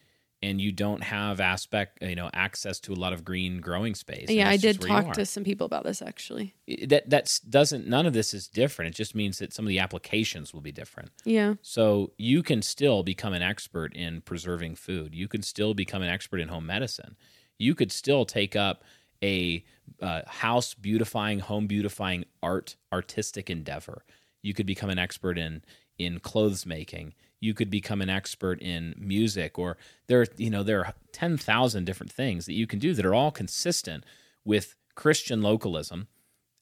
[0.43, 4.29] and you don't have aspect, you know, access to a lot of green growing space.
[4.29, 6.53] yeah, I did talk to some people about this actually.
[6.87, 7.09] that.
[7.09, 7.87] That's doesn't.
[7.87, 8.93] None of this is different.
[8.93, 11.11] It just means that some of the applications will be different.
[11.23, 11.55] Yeah.
[11.61, 15.15] So you can still become an expert in preserving food.
[15.15, 17.15] You can still become an expert in home medicine.
[17.57, 18.83] You could still take up
[19.23, 19.63] a
[20.01, 24.03] uh, house beautifying, home beautifying art, artistic endeavor.
[24.41, 25.63] You could become an expert in
[25.97, 27.13] in clothes making.
[27.43, 29.77] You could become an expert in music, or
[30.07, 33.05] there, are, you know, there are ten thousand different things that you can do that
[33.05, 34.03] are all consistent
[34.45, 36.07] with Christian localism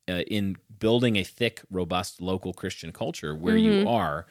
[0.09, 4.25] uh, in building a thick, robust local Christian culture where you are.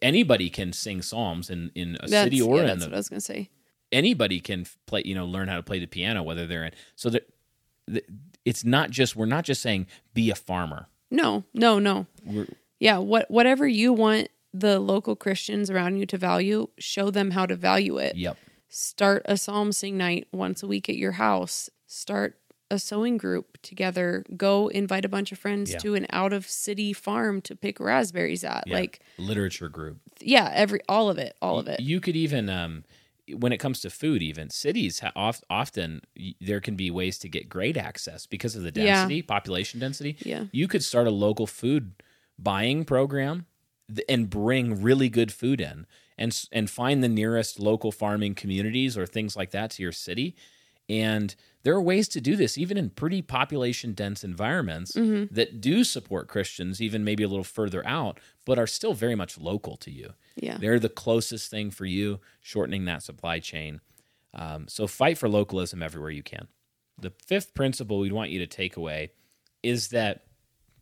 [0.00, 2.94] Anybody can sing psalms in, in a That's, city or yeah, in that's the, what
[2.94, 3.50] I was going to say.
[3.90, 7.10] anybody can play you know learn how to play the piano whether they're in so
[7.10, 7.28] that
[7.88, 8.04] that
[8.44, 12.06] it's not just we're not just saying be a farmer No, no, no.
[12.24, 12.46] we're,
[12.78, 17.46] Yeah, what whatever you want the local Christians around you to value, show them how
[17.46, 18.16] to value it.
[18.16, 18.36] yep
[18.68, 21.68] Start a psalm sing night once a week at your house.
[21.86, 22.38] Start
[22.70, 24.24] a sewing group together.
[24.34, 25.78] Go invite a bunch of friends Yeah.
[25.80, 28.64] to an out of city farm to pick raspberries at.
[28.66, 28.74] yeah.
[28.74, 31.80] Like, literature group yeah, every all of it, all of it.
[31.80, 32.84] you could even um
[33.34, 37.18] when it comes to food even cities ha- oft, often y- there can be ways
[37.18, 38.94] to get great access because of the Yeah.
[39.02, 40.46] density population density Yeah.
[40.52, 41.92] you could start a local food
[42.38, 43.46] buying program
[44.08, 45.86] and bring really good food in
[46.18, 50.34] and and find the nearest local farming communities or things like that to your city
[50.88, 55.34] and there are ways to do this even in pretty population dense environments Mm-hmm.
[55.34, 59.38] that do support Christians even maybe a little further out but are still very much
[59.38, 60.58] local to you Yeah.
[60.58, 63.80] they're the closest thing for you shortening that supply chain
[64.34, 66.46] um, so fight for localism everywhere you can
[66.98, 69.10] the fifth principle we'd want you to take away
[69.62, 70.24] is that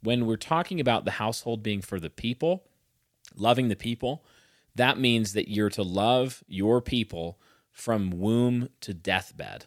[0.02, 2.64] when we're talking about the household being for the people,
[3.36, 4.24] loving the people,
[4.74, 7.38] that means that you're to love your people
[7.72, 9.66] from womb to deathbed.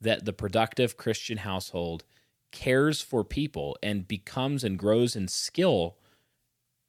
[0.00, 2.04] That the productive Christian household
[2.52, 5.96] cares for people and becomes and grows in skill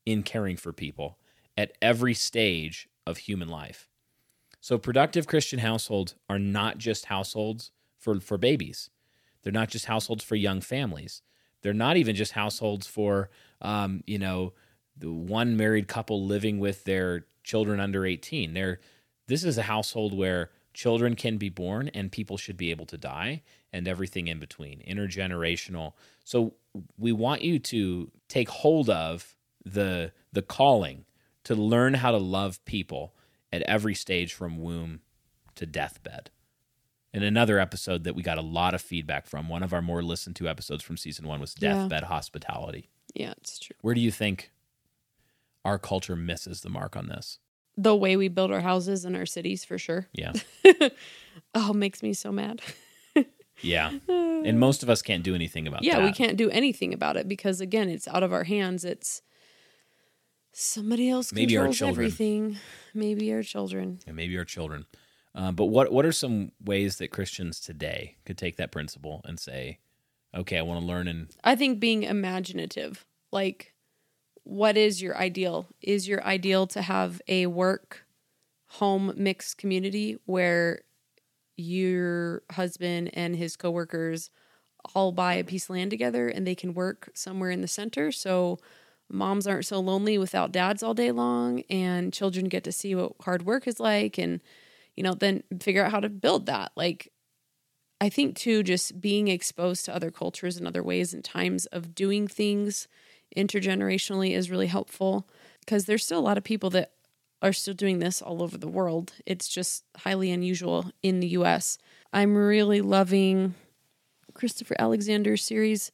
[0.05, 1.17] in caring for people
[1.57, 3.89] at every stage of human life.
[4.59, 8.89] So, productive Christian households are not just households for, for babies,
[9.43, 11.21] they're not just households for young families.
[11.61, 13.29] They're not even just households for,
[13.61, 14.53] um, you know,
[14.99, 18.53] the one married couple living with their children under 18.
[18.53, 18.79] They're,
[19.27, 22.97] this is a household where children can be born and people should be able to
[22.97, 23.41] die
[23.73, 25.93] and everything in between, intergenerational.
[26.23, 26.53] So
[26.97, 31.05] we want you to take hold of the the calling
[31.43, 33.15] to learn how to love people
[33.51, 34.99] at every stage from womb
[35.55, 36.29] to deathbed.
[37.13, 40.03] In another episode that we got a lot of feedback from, one of our more
[40.03, 41.73] listened to episodes from season one was Yeah.
[41.73, 42.89] deathbed hospitality.
[43.15, 43.75] Yeah, it's true.
[43.81, 44.51] Where do you think
[45.67, 47.39] our culture misses the mark on this?
[47.75, 50.07] The way we build our houses and our cities, for sure.
[50.13, 50.33] Yeah.
[51.53, 52.61] Oh, makes me so mad.
[53.61, 53.91] Yeah.
[54.07, 55.87] And most of us can't do anything about that.
[55.87, 56.05] yeah, that.
[56.05, 58.85] we can't do anything about it because again, it's out of our hands.
[58.85, 59.23] It's
[60.51, 62.05] somebody else Maybe our controls children.
[62.05, 62.57] everything.
[62.93, 63.99] Maybe our children.
[64.05, 64.85] and maybe our children.
[65.33, 69.39] Um, but what what are some ways that Christians today could take that principle and
[69.39, 69.79] say,
[70.35, 73.73] okay, I want to learn and I think being imaginative, like
[74.47, 75.67] what is your ideal?
[75.81, 78.05] Is your ideal to have a work
[78.67, 80.83] home mixed community where
[81.57, 84.29] your husband and his coworkers
[84.95, 88.09] all buy a piece of land together and they can work somewhere in the center
[88.09, 88.57] so
[89.09, 93.13] moms aren't so lonely without dads all day long and children get to see what
[93.21, 94.39] hard work is like and
[94.95, 97.11] you know then figure out how to build that like
[97.99, 101.95] I think too, just being exposed to other cultures and other ways and times of
[101.95, 102.87] doing things
[103.35, 105.27] intergenerationally is really helpful
[105.61, 106.91] because there's still a lot of people that
[107.41, 109.13] are still doing this all over the world.
[109.25, 111.77] It's just highly unusual in the US.
[112.11, 113.53] I'm really loving
[114.33, 115.91] Christopher Alexander's series.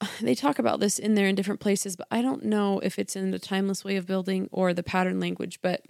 [0.20, 3.16] They talk about this in there in different places, but I don't know if it's
[3.16, 5.82] in the timeless way of building or the pattern language, but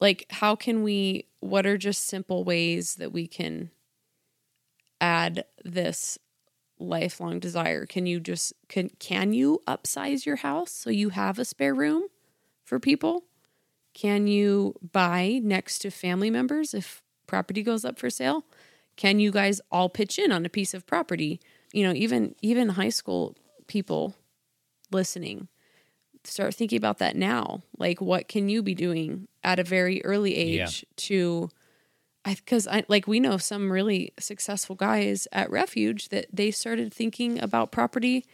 [0.00, 3.70] like how can we what are just simple ways that we can
[5.00, 6.18] add this
[6.80, 7.86] lifelong desire.
[7.86, 12.04] Can you just can can you upsize your house so you have a spare room
[12.64, 13.24] for people?
[13.94, 18.44] Can you buy next to family members if property goes up for sale?
[18.96, 21.40] Can you guys all pitch in on a piece of property?
[21.72, 24.16] You know even even high school people
[24.90, 25.48] listening
[26.24, 27.62] start thinking about that now.
[27.78, 31.50] Like what can you be doing at a very early age to
[32.30, 36.94] I because I like we know some really successful guys at Refuge that they started
[36.94, 38.24] thinking about property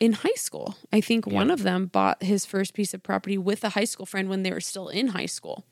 [0.00, 0.76] in high school.
[0.92, 4.06] I think one of them bought his first piece of property with a high school
[4.06, 5.64] friend when they were still in high school.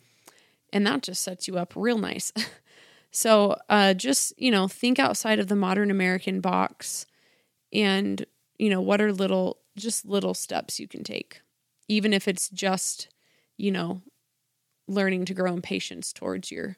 [0.73, 2.33] And that just sets you up real nice.
[3.11, 7.05] so, uh just, you know, think outside of the modern American box
[7.73, 8.25] and,
[8.59, 11.41] you know, what are little just little steps you can take.
[11.89, 13.09] Even if it's just,
[13.57, 14.03] you know,
[14.87, 16.77] learning to grow in patience towards your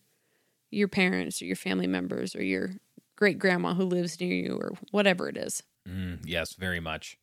[0.70, 2.70] your parents or your family members or your
[3.16, 5.62] great grandma who lives near you or whatever it is.
[5.88, 7.18] Mm, yes, very much.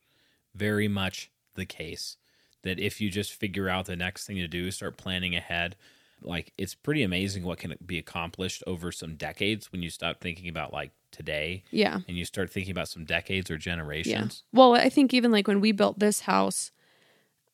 [0.56, 2.18] Very much the case
[2.64, 5.76] that if you just figure out the next thing to do, start planning ahead,
[6.22, 10.48] like it's pretty amazing what can be accomplished over some decades when you stop thinking
[10.48, 12.00] about like today Yeah.
[12.08, 13.60] and you start thinking about some decades or Yeah.
[13.60, 14.44] generations.
[14.54, 16.72] Well, I think even like when we built this house,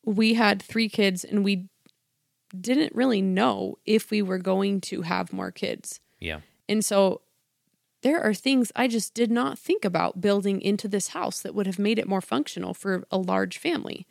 [0.04, 1.68] we had three kids and we
[2.58, 6.00] didn't really know if we were going to have more kids.
[6.18, 6.40] Yeah.
[6.68, 7.22] And so
[8.02, 11.66] there are things I just did not think about building into this house that would
[11.66, 14.06] have made it more functional for a large family.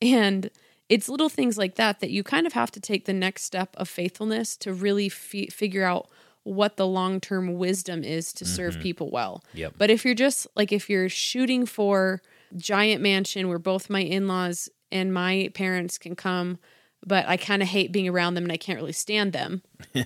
[0.00, 0.50] And
[0.88, 3.74] it's little things like that that you kind of have to take the next step
[3.76, 6.08] of faithfulness to really fi- figure out
[6.44, 8.82] what the long term wisdom is to serve mm-hmm.
[8.82, 9.42] people well.
[9.54, 9.74] Yep.
[9.76, 12.22] But if you're just like, if you're shooting for
[12.56, 16.58] giant mansion where both my in laws and my parents can come,
[17.04, 19.62] but I kind of hate being around them and I can't really stand them,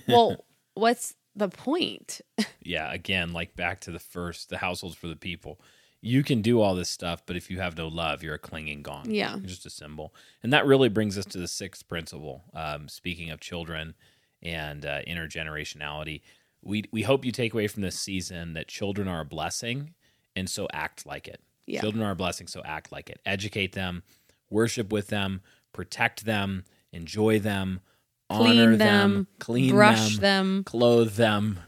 [0.07, 2.21] well, what's the point?
[2.61, 5.59] yeah again like back to the first the households for the people.
[6.03, 8.81] You can do all this stuff but if you have no love you're a clinging
[8.81, 9.09] gong.
[9.09, 9.35] Yeah.
[9.35, 10.13] You're just a cymbal.
[10.43, 13.95] And that really brings us to the sixth principle um, speaking of children
[14.43, 16.21] and uh, intergenerationality.
[16.63, 19.93] We, we hope you take away from this season that children are a blessing
[20.35, 21.41] and so act like it.
[21.65, 21.81] Yeah.
[21.81, 23.19] children are a blessing so act like it.
[23.25, 24.03] Educate them
[24.49, 25.41] worship with them
[25.73, 27.81] protect them enjoy them
[28.29, 30.63] Clean honor them, clean them, brush them them.
[30.63, 31.59] clothe them,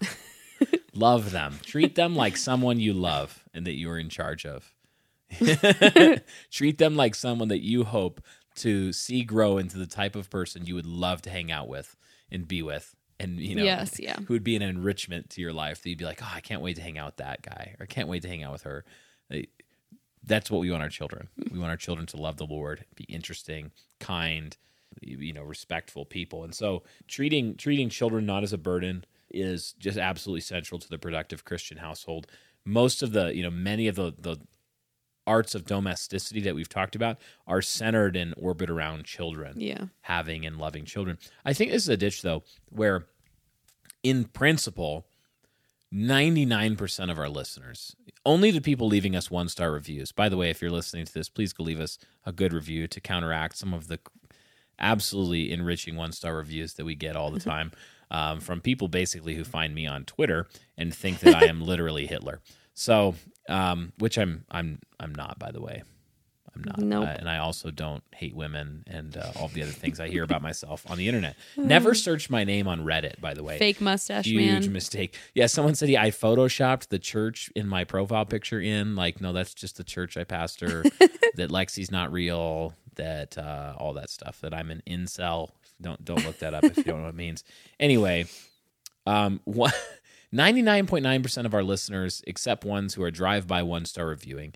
[0.94, 4.74] love them, treat them like someone you love and that you're in charge of.
[6.52, 8.22] Treat them like someone that you hope
[8.56, 11.96] to see grow into the type of person you would love to hang out with
[12.32, 12.96] and be with.
[13.20, 14.18] And you know, Yes, yeah.
[14.28, 16.62] who would be an enrichment to your life that you'd be like, oh, I can't
[16.62, 18.64] wait to hang out with that guy, or I can't wait to hang out with
[18.64, 18.86] her.
[19.34, 19.40] Uh,
[20.24, 21.30] that's what we want our children.
[21.52, 24.56] We want our children to love the Lord, be interesting, kind,
[25.02, 26.44] you know, respectful people.
[26.44, 30.98] And so treating treating children not as a burden is just absolutely central to the
[31.00, 32.28] productive Christian household.
[32.66, 34.38] Most of the, you know, many of the the
[35.26, 37.18] arts of domesticity that we've talked about
[37.48, 39.86] are centered and orbit around children Yeah.
[40.02, 41.18] having and loving children.
[41.46, 43.08] I think this is a ditch though, where
[44.04, 45.08] in principle,
[45.94, 50.12] 99% of our listeners, only the people leaving us one star reviews.
[50.12, 52.88] By the way, if you're listening to this, please go leave us a good review
[52.88, 54.00] to counteract some of the
[54.80, 57.72] absolutely enriching one star reviews that we get all the time
[58.12, 60.48] um, from people basically who find me on Twitter
[60.78, 62.40] and think that I am literally Hitler.
[62.74, 63.16] So,
[63.50, 65.84] um, which I'm, I'm, I'm not, by the way.
[66.56, 66.78] I'm not.
[66.78, 67.08] Nope.
[67.08, 70.24] Uh, and I also don't hate women and uh, all the other things I hear
[70.24, 71.36] about myself on the internet.
[71.58, 73.58] Never search my name on Reddit, by the way.
[73.58, 74.74] Fake mustache Huge man.
[74.74, 75.18] mistake.
[75.34, 78.96] Yeah, someone said, yeah, I photoshopped the church in my profile picture in.
[78.96, 80.84] Like, no, that's just the church I pastor.
[81.36, 82.76] that Lexy's not real.
[82.96, 84.42] That uh, all that stuff.
[84.42, 85.50] That I'm an incel.
[85.82, 87.44] Don't don't look that up if you don't know what it means.
[87.80, 88.26] Anyway,
[89.06, 89.74] um, what.
[90.34, 94.52] 99.9% of our listeners, except ones who are drive by one star reviewing,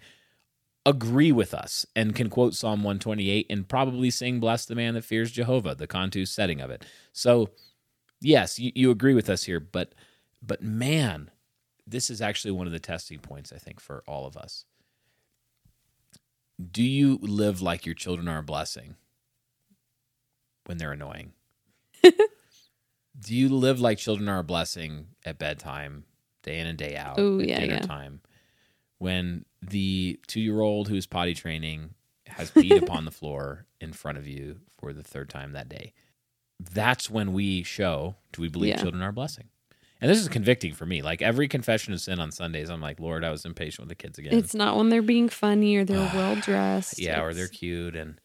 [0.87, 5.03] agree with us and can quote Psalm 128 and probably sing Bless the Man That
[5.03, 6.83] Fears Jehovah, the Cantus setting of it.
[7.11, 7.49] So,
[8.21, 9.93] yes, you, you agree with us here, but
[10.41, 11.29] but man,
[11.85, 14.65] this is actually one of the testing points, I think, for all of us.
[16.59, 18.95] Do you live like your children are a blessing
[20.65, 21.33] when they're annoying?
[22.03, 26.05] Do you live like children are a blessing at bedtime,
[26.43, 27.79] day in and day out, Ooh, yeah, dinner yeah.
[27.81, 28.21] time?
[28.99, 31.91] When the two year old who's potty training
[32.27, 35.93] has peed upon the floor in front of you for the third time that day.
[36.59, 38.81] That's when we show do we believe Yeah.
[38.81, 39.49] children are a blessing?
[39.99, 41.01] And this is convicting for me.
[41.01, 43.95] Like every confession of sin on Sundays, I'm like, Lord, I was impatient with the
[43.95, 44.33] kids again.
[44.37, 46.99] It's not when they're being funny or they're well dressed.
[46.99, 48.19] yeah, or they're cute and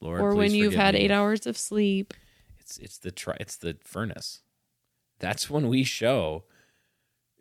[0.00, 1.00] Lord, or when you've had me.
[1.00, 2.12] eight hours of sleep.
[2.60, 4.40] It's it's the tri- it's the furnace.
[5.18, 6.44] That's when we show.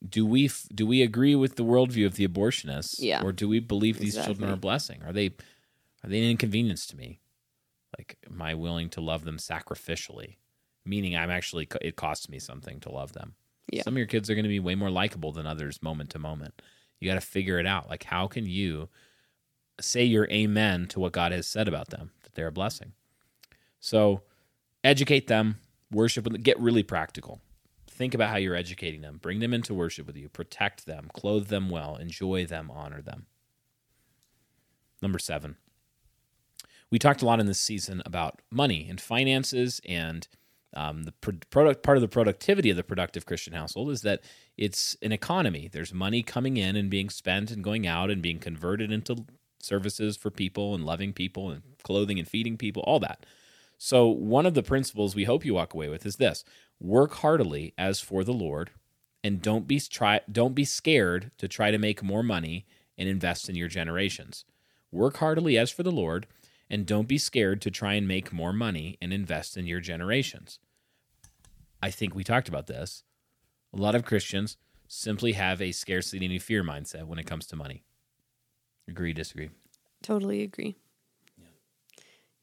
[0.07, 3.21] Do we f- do we agree with the worldview of the abortionists, Yeah.
[3.23, 5.01] or do we believe these children are a blessing?
[5.03, 5.27] Are they
[6.03, 7.19] are they an inconvenience to me?
[7.97, 10.35] Like, am I willing to love them sacrificially?
[10.85, 13.35] Meaning, I'm actually it costs me something to love them.
[13.71, 13.83] Yeah.
[13.83, 16.19] Some of your kids are going to be way more likable than others, moment to
[16.19, 16.61] moment.
[16.99, 17.89] You got to figure it out.
[17.89, 18.89] Like, how can you
[19.79, 22.93] say your amen to what God has said about them that they're a blessing?
[23.79, 24.21] So
[24.83, 25.57] educate them,
[25.91, 27.41] worship with them, get really practical.
[27.89, 29.19] Think about how you're educating them.
[29.21, 30.29] Bring them into worship with you.
[30.29, 33.27] Protect them, clothe them well, enjoy them, honor them.
[35.01, 35.57] Number seven.
[36.89, 40.27] We talked a lot in this season about money and finances, and
[40.75, 44.21] um, the pro- product part of the productivity of the productive Christian household is that
[44.57, 45.69] it's an economy.
[45.71, 49.25] There's money coming in and being spent and going out and being converted into
[49.59, 53.25] services for people and loving people and clothing and feeding people, all that.
[53.77, 56.43] So, one of the principles we hope you walk away with is this
[56.79, 58.71] work heartily as for the Lord,
[59.23, 62.65] and don't be, try, don't be scared to try to make more money
[62.97, 64.45] and invest in your generations.
[64.91, 66.27] Work heartily as for the Lord,
[66.73, 70.57] and don't be scared to try and make more money and invest in your generations.
[71.83, 73.03] I think we talked about this.
[73.71, 74.57] A lot of Christians
[74.87, 77.83] simply have a scarcity and fear mindset when it comes to money.
[78.87, 79.51] Agree, disagree?
[80.01, 80.75] Totally agree.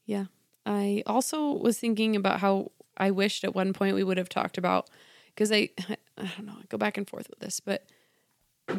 [0.05, 0.27] Yeah.
[0.65, 4.57] I also was thinking about how I wished at one point we would have talked
[4.57, 4.89] about
[5.35, 5.71] because I
[6.17, 7.83] I don't know, I go back and forth with this, but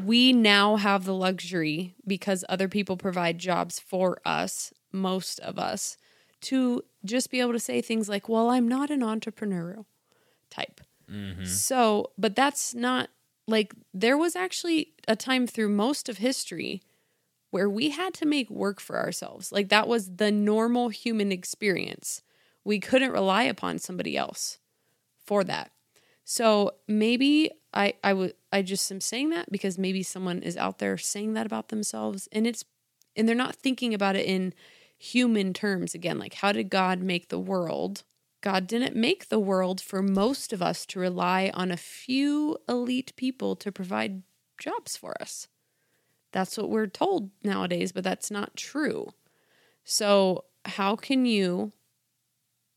[0.04, 5.96] we now have the luxury because other people provide jobs for us, most of us,
[6.42, 9.86] to just be able to say things like, "Well, I'm not an entrepreneurial
[10.50, 10.80] type."
[11.10, 11.44] Mm-hmm.
[11.44, 13.10] So, but that's not
[13.46, 16.82] like there was actually a time through most of history
[17.50, 19.52] where we had to make work for ourselves.
[19.52, 22.22] Like that was the normal human experience.
[22.64, 24.58] We couldn't rely upon somebody else
[25.24, 25.70] for that.
[26.32, 30.78] So maybe I I would I just am saying that because maybe someone is out
[30.78, 32.64] there saying that about themselves and it's
[33.14, 34.54] and they're not thinking about it in
[34.96, 38.02] human terms again like how did God make the world?
[38.40, 43.12] God didn't make the world for most of us to rely on a few elite
[43.16, 44.22] people to provide
[44.56, 45.48] jobs for us.
[46.32, 49.12] That's what we're told nowadays, but that's not true.
[49.84, 51.72] So, how can you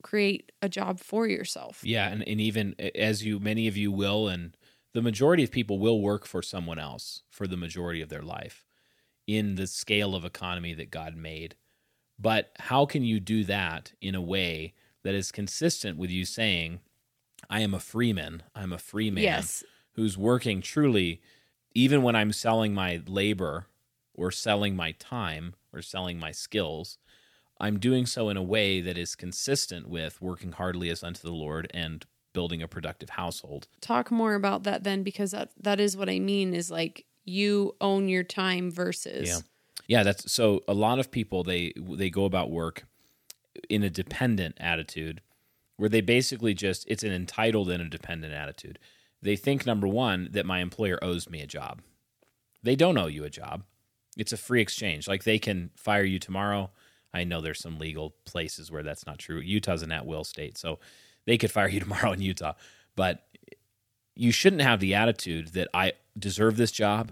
[0.10, 1.84] create a job for yourself?
[1.84, 4.56] Yeah, and, and even as you, many of you will, and
[4.93, 8.66] the majority of people will work for someone else for the majority of their life.
[9.28, 11.56] in the scale of economy that God made.
[12.20, 16.82] But how can you do that in a way that is consistent with you saying,
[17.49, 19.64] I am a freeman, I'm a free man Yes.
[19.93, 21.22] who's working truly,
[21.74, 23.68] even when I'm selling my labor
[24.14, 26.97] or selling my time or selling my skills,
[27.60, 31.34] I'm doing so in a way that is consistent with working heartily as unto the
[31.34, 33.68] Lord and building a productive household.
[33.82, 37.76] Talk more about that then because that that is what I mean is like you
[37.80, 39.39] own your time versus Yeah.
[39.88, 42.86] Yeah, that's so a lot of people they they go about work
[43.70, 45.22] in a dependent attitude
[45.78, 48.80] where they basically just it's an entitled and a dependent attitude.
[49.22, 51.82] They think number 1 that my employer owes me a job.
[52.64, 53.64] They don't owe you a job.
[54.18, 55.08] It's a free exchange.
[55.08, 56.72] Like they can fire you tomorrow.
[57.16, 59.39] I know there's some legal places where that's not true.
[59.39, 60.80] Utah's an at will state, so
[61.26, 62.53] they could fire you tomorrow in Utah.
[62.95, 63.24] But
[64.16, 67.11] you shouldn't have the attitude that I deserve this job.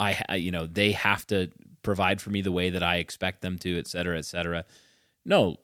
[0.00, 1.50] I, you know, they have to
[1.82, 4.64] provide for me the way that I expect them to, et cetera, et cetera.
[5.24, 5.56] No,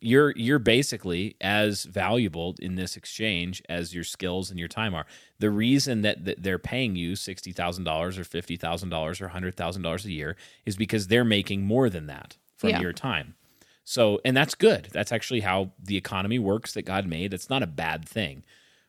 [0.00, 5.06] you're you're basically as valuable in this exchange as your skills and your time are.
[5.38, 9.28] The reason that, that they're paying you sixty thousand dollars or fifty thousand dollars or
[9.28, 12.80] hundred thousand dollars a year is because they're making more than that from Yeah.
[12.82, 13.34] your time.
[13.84, 14.88] So, and that's good.
[14.92, 17.32] That's actually how the economy works that God made.
[17.32, 18.44] It's not a bad thing.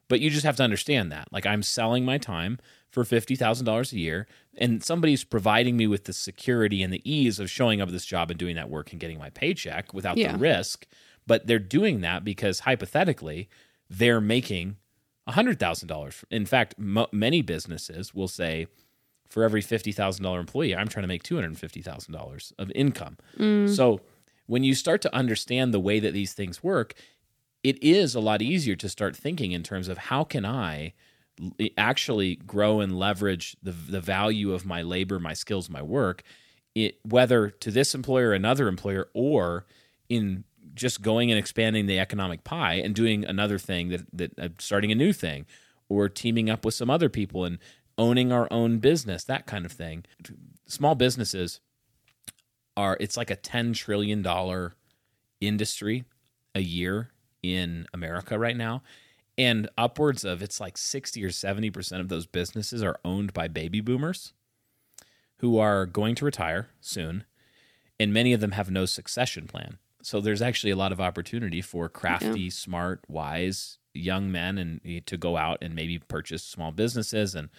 [0.09, 1.30] But you just have to understand that.
[1.32, 2.59] Like I'm selling my time
[2.91, 7.49] for $50,000 a year and somebody's providing me with the security and the ease of
[7.49, 10.34] showing up at this job and doing that work and getting my paycheck without Yeah.
[10.34, 10.86] the risk.
[11.26, 13.47] But they're doing that because hypothetically
[13.89, 14.76] they're making
[15.30, 16.26] $100,000.
[16.30, 18.67] In fact, mo many businesses will say
[19.32, 23.17] for every $50,000 employee, I'm trying to make $250,000 of income.
[23.67, 24.01] So
[24.45, 26.93] when you start to understand the way that these things work,
[27.63, 30.93] it is a lot easier to start thinking in terms of how can I
[31.77, 36.23] actually grow and leverage the the value of my labor, my skills, my work,
[36.75, 39.65] it, whether to this employer, another employer, or
[40.09, 44.49] in just going and expanding the economic pie and doing another thing that that uh,
[44.59, 45.45] starting a new thing,
[45.89, 47.57] or teaming up with some other people and
[48.02, 50.04] owning our own business, that kind of thing.
[50.66, 51.62] Small businesses
[52.76, 54.74] are it's like a 10 trillion dollar
[55.39, 56.04] industry
[56.56, 57.12] a year
[57.43, 58.82] in America right now.
[59.38, 63.82] And upwards of it's like 60 or 70% of those businesses are owned by baby
[63.82, 64.34] boomers
[65.38, 67.24] who are going to retire soon.
[67.99, 69.78] And many of them have no succession plan.
[70.02, 75.02] So there's actually a lot of opportunity for crafty smart wise young men and eh,
[75.06, 77.49] to go out and maybe purchase small businesses and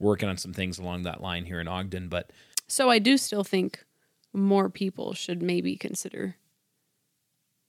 [0.00, 2.30] working on some things along that line here in Ogden but
[2.66, 3.84] So I do still think
[4.32, 6.36] more people should maybe consider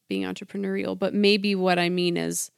[0.10, 2.52] being entrepreneurial, but maybe what I mean is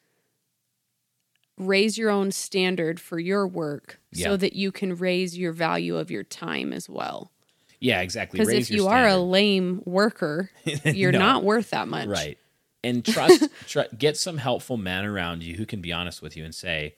[1.58, 4.28] raise your own standard for your work Yeah.
[4.30, 7.32] so that you can raise your value of your time as well.
[7.80, 10.50] yeah exactly Because if you are a lame worker,
[10.86, 11.20] you're No.
[11.20, 12.08] not worth that much.
[12.08, 12.38] Right.
[12.84, 16.44] And trust, tr- get some helpful men around you who can be honest with you
[16.44, 16.96] and say,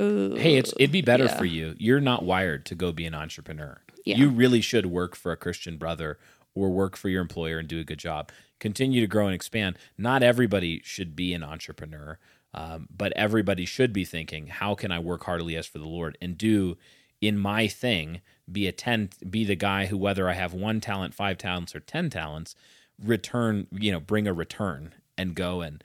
[0.00, 1.36] "Hey, it's it'd be better yeah.
[1.36, 1.74] for you.
[1.78, 3.80] You're not wired to go be an entrepreneur.
[4.04, 4.16] Yeah.
[4.16, 6.18] You really should work for a Christian brother
[6.54, 8.30] or work for your employer and do a good job.
[8.58, 9.76] Continue to grow and expand.
[9.96, 12.18] Not everybody should be an entrepreneur,
[12.52, 16.18] um, but everybody should be thinking, how can I work heartily as for the Lord
[16.20, 16.76] and do
[17.20, 18.20] in my thing
[18.50, 21.80] be a ten be the guy who whether I have one talent, five talents, or
[21.80, 22.54] ten talents,
[23.02, 25.84] return you know bring a return and go and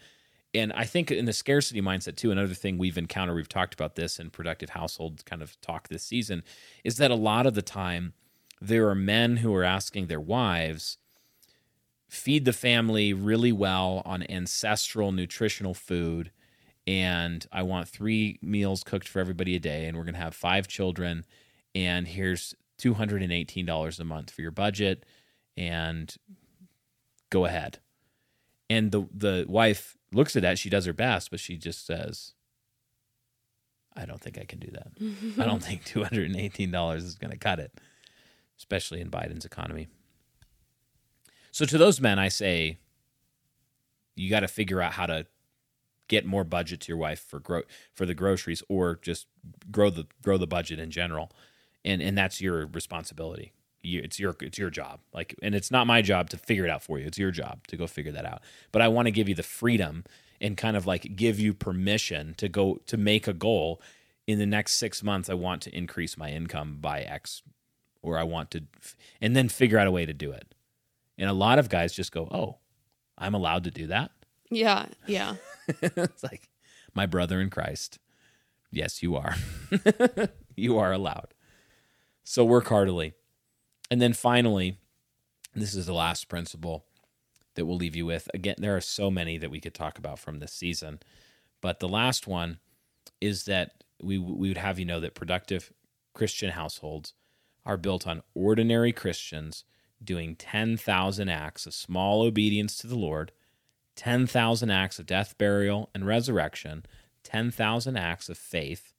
[0.55, 3.95] and I think in the scarcity mindset too, another thing we've encountered, we've talked about
[3.95, 6.43] this in productive household kind of talk this season,
[6.83, 8.13] is that a lot of the time
[8.61, 10.97] there are men who are asking their wives,
[12.09, 16.31] feed the family really well on ancestral nutritional food.
[16.87, 20.67] And I want three meals cooked for everybody a day, and we're gonna have five
[20.67, 21.25] children,
[21.73, 25.03] and here's two hundred and eighteen dollars a month for your budget,
[25.57, 26.15] and
[27.31, 27.79] go ahead.
[28.69, 32.33] And the the wife looks at that, she does her best, but she just says,
[33.95, 35.41] I don't think I can do that.
[35.41, 37.71] I don't think two hundred and eighteen dollars is gonna cut it,
[38.57, 39.87] especially in Biden's economy.
[41.51, 42.79] So to those men, I say,
[44.15, 45.25] you got to figure out how to
[46.07, 47.63] get more budget to your wife for gro-
[47.93, 49.27] for the groceries, or just
[49.71, 51.31] grow the grow the budget in general,
[51.85, 53.53] and and that's your responsibility.
[53.85, 54.99] You, it's your it's your job.
[55.13, 57.05] Like, and it's not my job to figure it out for you.
[57.05, 58.41] It's your job to go figure that out.
[58.71, 60.03] But I want to give you the freedom
[60.41, 63.81] and kind of like give you permission to go to make a goal.
[64.27, 67.43] In the next six months, I want to increase my income by X,
[68.01, 68.63] or I want to,
[69.21, 70.55] and then figure out a way to do it.
[71.15, 72.57] And a lot of guys just go, "Oh,
[73.19, 74.09] I'm allowed to do that."
[74.49, 75.35] Yeah, yeah.
[75.81, 76.49] it's like
[76.95, 77.99] my brother in Christ.
[78.71, 79.35] Yes, you are.
[80.55, 81.33] you are allowed.
[82.23, 83.13] So work heartily.
[83.89, 84.77] And then finally,
[85.53, 86.85] this is the last principle
[87.55, 88.29] that we'll leave you with.
[88.33, 90.99] Again, there are so many that we could talk about from this season,
[91.61, 92.59] but the last one
[93.21, 95.71] is that we we would have you know that productive
[96.13, 97.13] Christian households
[97.65, 99.63] are built on ordinary Christians
[100.03, 103.31] doing 10,000 acts of small obedience to the Lord,
[103.95, 106.85] 10,000 acts of death, burial, and resurrection,
[107.23, 108.93] 10,000 acts of faith,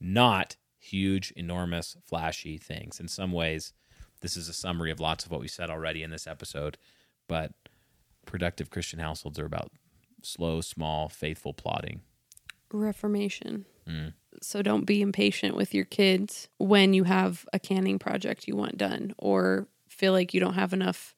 [0.00, 2.98] not huge, enormous, flashy things.
[2.98, 3.72] In some ways,
[4.20, 6.78] this is a summary of lots of what we said already in this episode,
[7.28, 7.52] but
[8.26, 9.70] productive Christian households are about
[10.22, 12.02] slow, small, faithful plodding.
[12.72, 13.64] Reformation.
[13.88, 14.12] Mm.
[14.42, 18.76] So don't be impatient with your kids when you have a canning project you want
[18.76, 21.14] done or feel like you don't have enough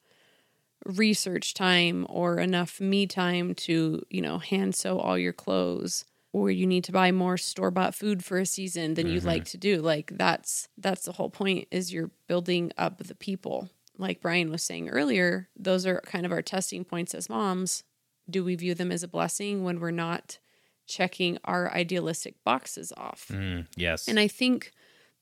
[0.87, 6.51] research time or enough me time to, you know, hand sew all your clothes or
[6.51, 9.81] you need to buy more store-bought food for a season than you'd like to do.
[9.81, 13.69] Like that's that's the whole point is you're building up the people.
[13.99, 17.85] Like Brian was saying earlier, those are kind of our testing points as moms.
[18.29, 20.39] Do we view them as a blessing when we're not
[20.87, 23.27] checking our idealistic boxes off?
[23.31, 24.07] Mm, yes.
[24.07, 24.71] And I think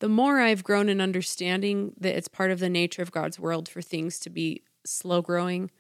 [0.01, 3.69] the more I've grown in understanding that it's part of the nature of God's world
[3.69, 5.71] for things to be slow growing,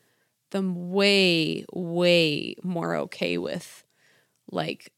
[0.50, 3.84] the way, way more okay with
[4.50, 4.92] like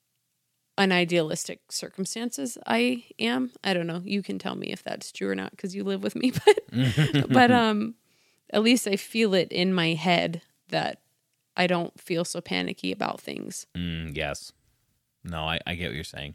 [0.81, 3.51] unidealistic circumstances I am.
[3.63, 4.03] I don't know.
[4.05, 7.29] You can tell me if that's true or not because you live with me, but
[7.29, 7.95] but um
[8.53, 11.01] at least I feel it in my head that
[11.57, 13.67] I don't feel so panicky about things.
[13.77, 14.53] Mm, yes.
[15.23, 16.35] No, I, I get what you're saying.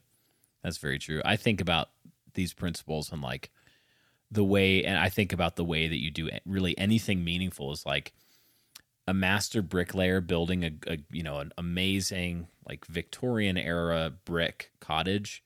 [0.63, 1.21] That's very true.
[1.25, 1.89] I think about
[2.33, 3.49] these principles and like
[4.31, 7.85] the way, and I think about the way that you do really anything meaningful is
[7.85, 8.13] like
[9.07, 15.43] a master bricklayer building a, a you know an amazing like Victorian era brick cottage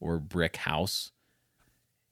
[0.00, 1.12] or brick house.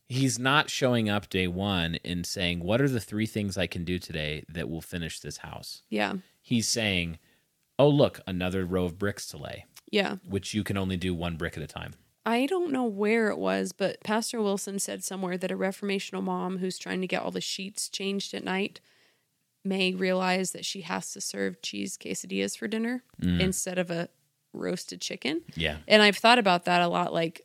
[0.08, 3.84] He's not showing up day one and saying, "What are the three things I can
[3.84, 6.14] do today that will finish this house?" Yeah.
[6.40, 7.18] He's saying,
[7.78, 10.16] "Oh, look, another row of bricks to lay." Yeah.
[10.28, 11.94] which you can only do one brick at a time.
[12.24, 16.58] I don't know where it was, but Pastor Wilson said somewhere that a reformational mom
[16.58, 18.80] who's trying to get all the sheets changed at night
[19.66, 23.40] may realize that she has to serve cheese quesadillas for dinner mm.
[23.40, 24.08] instead of a
[24.52, 25.42] roasted chicken.
[25.54, 25.78] Yeah.
[25.86, 27.12] And I've thought about that a lot.
[27.12, 27.42] Like,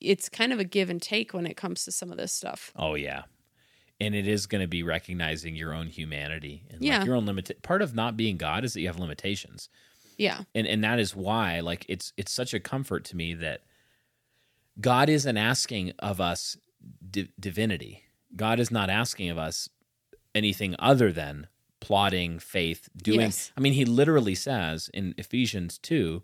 [0.00, 2.72] it's kind of a give and take when it comes to some of this stuff.
[2.76, 3.22] Oh yeah.
[4.00, 6.98] And it is going to be recognizing your own humanity and Yeah.
[6.98, 7.62] like your own limit.
[7.62, 9.68] Part of not being God is that you have limitations,
[10.18, 10.42] Yeah.
[10.54, 13.62] and and that is why like it's it's such a comfort to me that
[14.80, 16.56] God isn't asking of us
[17.10, 18.02] di- divinity.
[18.34, 19.68] God is not asking of us
[20.34, 21.46] anything other than
[21.80, 23.20] plotting faith, doing.
[23.20, 23.52] Yes.
[23.56, 26.22] I mean, He literally says in Ephesians two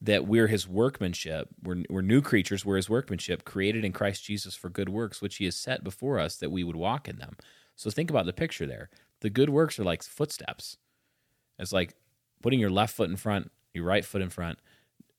[0.00, 1.48] that we're his workmanship.
[1.62, 2.64] We're, we're new creatures.
[2.64, 6.18] We're his workmanship, created in Christ Jesus for good works, which he has set before
[6.18, 7.36] us that we would walk in them.
[7.76, 8.90] So think about the picture there.
[9.20, 10.76] The good works are like footsteps.
[11.58, 11.94] It's like
[12.42, 14.58] putting your left foot in front, your right foot in front.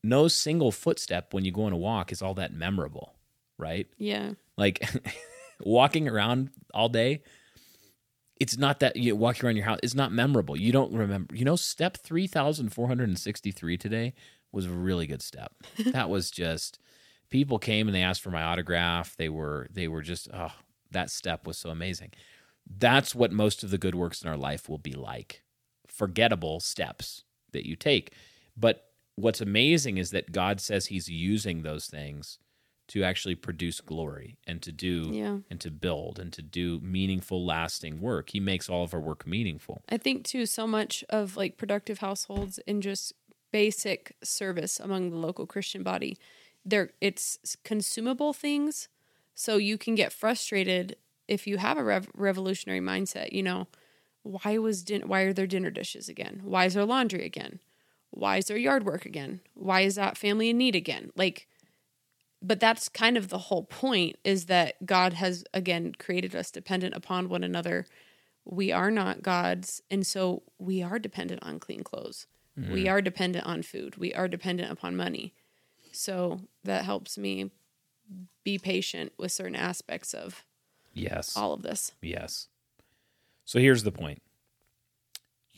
[0.04, 3.14] No single footstep when you go on a walk is all that memorable,
[3.58, 3.88] right?
[3.98, 4.34] Yeah.
[4.58, 4.88] Like
[5.60, 7.24] walking around all day,
[8.40, 9.80] it's not that you walking around your house.
[9.84, 10.58] It's not memorable.
[10.58, 11.36] You don't remember.
[11.36, 14.14] You know, step three thousand four hundred and sixty-three today
[14.52, 15.54] was a really good step.
[15.92, 16.80] that was just
[17.30, 19.16] people came and they asked for my autograph.
[19.16, 20.54] They were they were just oh
[20.92, 22.12] that step was so amazing.
[22.70, 25.44] That's what most of the good works in our life will be like.
[25.88, 27.24] Forgettable steps
[27.54, 28.14] that you take.
[28.56, 28.86] But
[29.16, 32.40] what's amazing is that God says he's using those things
[32.88, 35.40] to actually produce glory and to do Yeah.
[35.50, 38.30] and to build and to do meaningful lasting work.
[38.30, 39.82] He makes all of our work meaningful.
[39.90, 43.14] I think too so much of like productive households and just
[43.52, 46.18] basic service among the local Christian body.
[46.66, 48.88] There it's consumable things
[49.36, 50.96] so you can get frustrated
[51.28, 53.68] if you have a rev- revolutionary mindset, you know,
[54.24, 56.42] why was din- why are there dinner dishes again?
[56.44, 57.60] Why is there laundry again?
[58.12, 59.42] Why is there yard work again?
[59.54, 61.12] Why is that family in need again?
[61.16, 61.48] Like
[62.42, 66.96] but that's kind of the whole point is that God has again created us dependent
[66.96, 67.86] upon one another
[68.46, 72.28] we are not gods and so we are dependent on clean clothes
[72.58, 72.72] mm-hmm.
[72.72, 75.34] we are dependent on food we are dependent upon money
[75.92, 77.52] so that helps me
[78.44, 80.46] be patient with certain aspects of
[80.94, 81.36] Yes.
[81.38, 82.48] all of this Yes.
[83.46, 84.22] So here's the point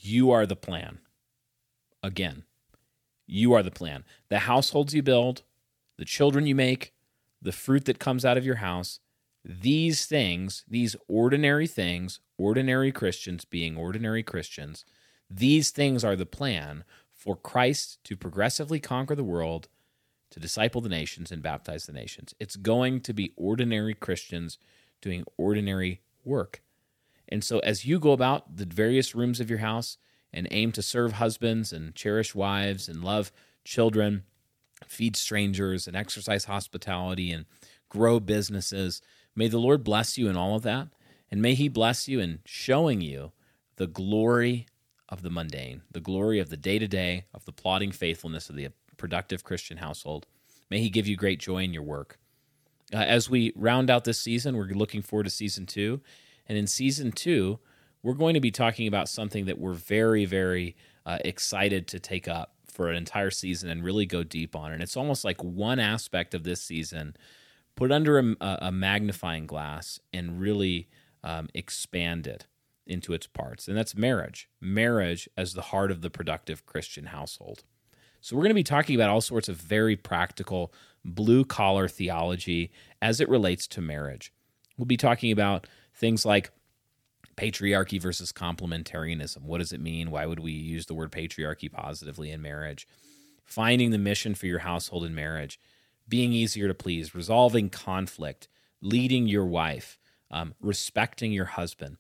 [0.01, 0.99] you are the plan.
[2.01, 2.43] Again,
[3.27, 4.05] you are the plan.
[4.29, 5.43] The households you build,
[5.99, 6.93] the children you make,
[7.41, 9.01] the fruit that comes out of your house,
[9.43, 14.85] these things, these ordinary things, ordinary Christians being ordinary Christians,
[15.29, 19.67] these things are the plan for Christ to progressively conquer the world,
[20.31, 22.33] to disciple the nations and baptize the nations.
[22.39, 24.57] It's going to be ordinary Christians
[25.01, 26.61] doing ordinary work.
[27.27, 29.97] And so, as you go about the various rooms of your house
[30.31, 33.33] and aim to serve husbands and cherish wives and love
[33.65, 34.23] children,
[34.87, 37.45] feed strangers and exercise hospitality and
[37.89, 39.01] grow businesses,
[39.35, 40.87] may the Lord bless you in all of that.
[41.31, 43.31] And may He bless you in showing you
[43.75, 44.67] the glory
[45.07, 48.55] of the mundane, the glory of the day to day, of the plodding faithfulness of
[48.55, 50.25] the productive Christian household.
[50.69, 52.17] May He give you great joy in your work.
[52.93, 56.01] Uh, as we round out this season, we're looking forward to season two.
[56.47, 57.59] And in season two,
[58.01, 60.75] we're going to be talking about something that we're very, very
[61.05, 64.71] uh, excited to take up for an entire season and really go deep on.
[64.71, 67.13] And it's almost like one aspect of this season
[67.75, 70.87] put under a, a magnifying glass and really
[71.21, 72.47] um, expand it
[72.87, 73.67] into its parts.
[73.67, 74.47] And that's marriage.
[74.61, 77.65] Marriage as the heart of the productive Christian household.
[78.21, 80.71] So, we're going to be talking about all sorts of very practical
[81.03, 82.71] blue collar theology
[83.01, 84.31] as it relates to marriage.
[84.77, 86.51] We'll be talking about things like
[87.39, 89.43] patriarchy versus complementarianism.
[89.43, 90.11] What does it mean?
[90.11, 92.87] Why would we use the word patriarchy positively in marriage?
[93.45, 95.59] Finding the mission for your household in marriage,
[96.07, 98.47] being easier to please, resolving conflict,
[98.81, 99.97] leading your wife,
[100.29, 101.97] um, respecting your husband,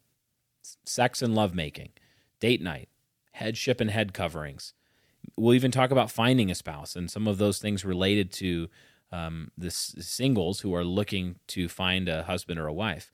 [0.85, 1.89] sex and lovemaking,
[2.39, 2.89] date night,
[3.31, 4.73] headship and head coverings.
[5.37, 8.69] We'll even talk about finding a spouse and some of those things related to
[9.11, 13.11] um, the singles who are looking to find a husband or a wife.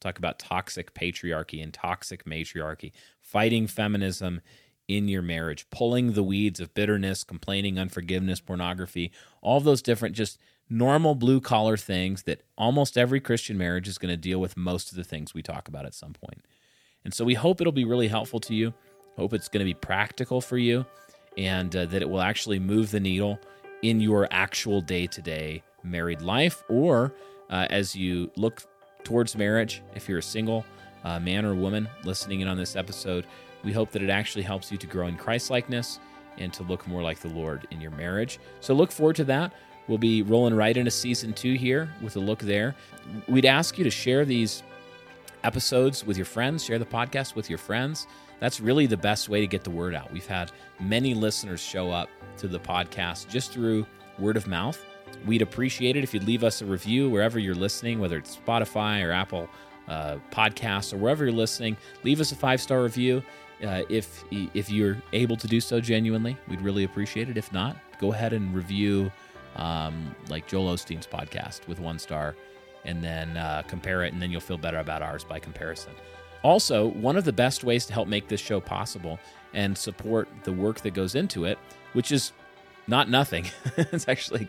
[0.00, 4.40] Talk about toxic patriarchy and toxic matriarchy, fighting feminism
[4.86, 10.38] in your marriage, pulling the weeds of bitterness, complaining, unforgiveness, pornography, all those different just
[10.70, 14.90] normal blue collar things that almost every Christian marriage is going to deal with most
[14.90, 16.44] of the things we talk about at some point.
[17.04, 18.74] And so we hope it'll be really helpful to you.
[19.16, 20.86] Hope it's going to be practical for you
[21.36, 23.38] and uh, that it will actually move the needle
[23.82, 27.14] in your actual day to day married life or
[27.50, 28.62] uh, as you look
[29.04, 29.82] towards marriage.
[29.94, 30.64] If you're a single
[31.04, 33.26] uh, man or woman listening in on this episode,
[33.64, 36.00] we hope that it actually helps you to grow in Christ likeness
[36.38, 38.38] and to look more like the Lord in your marriage.
[38.60, 39.52] So look forward to that.
[39.88, 42.74] We'll be rolling right into season two here with a look there.
[43.26, 44.62] We'd ask you to share these
[45.44, 48.06] episodes with your friends, share the podcast with your friends.
[48.40, 50.12] That's really the best way to get the word out.
[50.12, 53.86] We've had many listeners show up to the podcast just through
[54.18, 54.84] word of mouth.
[55.26, 59.04] We'd appreciate it if you'd leave us a review wherever you're listening, whether it's Spotify
[59.04, 59.48] or Apple
[59.88, 61.76] uh, Podcasts or wherever you're listening.
[62.04, 63.22] Leave us a five star review.
[63.64, 67.36] Uh, if if you're able to do so genuinely, we'd really appreciate it.
[67.36, 69.10] If not, go ahead and review
[69.56, 72.36] um, like Joel Osteen's podcast with one star,
[72.84, 75.92] and then uh, compare it, and then you'll feel better about ours by comparison.
[76.44, 79.18] Also, one of the best ways to help make this show possible
[79.54, 81.58] and support the work that goes into it,
[81.94, 82.32] which is
[82.86, 83.46] not nothing.
[83.76, 84.48] it's actually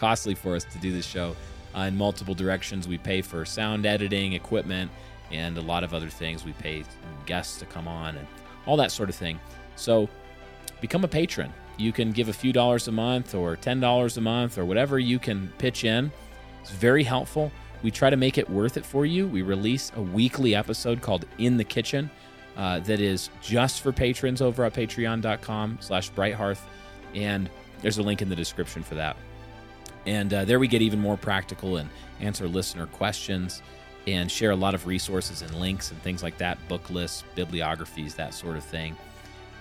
[0.00, 1.36] costly for us to do this show
[1.76, 2.88] uh, in multiple directions.
[2.88, 4.90] We pay for sound editing, equipment,
[5.30, 6.42] and a lot of other things.
[6.42, 6.84] We pay
[7.26, 8.26] guests to come on and
[8.66, 9.38] all that sort of thing.
[9.76, 10.08] So
[10.80, 11.52] become a patron.
[11.76, 15.18] You can give a few dollars a month or $10 a month or whatever you
[15.18, 16.10] can pitch in.
[16.62, 17.52] It's very helpful.
[17.82, 19.28] We try to make it worth it for you.
[19.28, 22.10] We release a weekly episode called In the Kitchen
[22.56, 26.60] uh, that is just for patrons over at patreon.com slash brighthearth.
[27.14, 27.50] And
[27.82, 29.16] there's a link in the description for that.
[30.06, 31.88] And uh, there we get even more practical and
[32.20, 33.62] answer listener questions
[34.06, 38.14] and share a lot of resources and links and things like that book lists, bibliographies,
[38.14, 38.96] that sort of thing.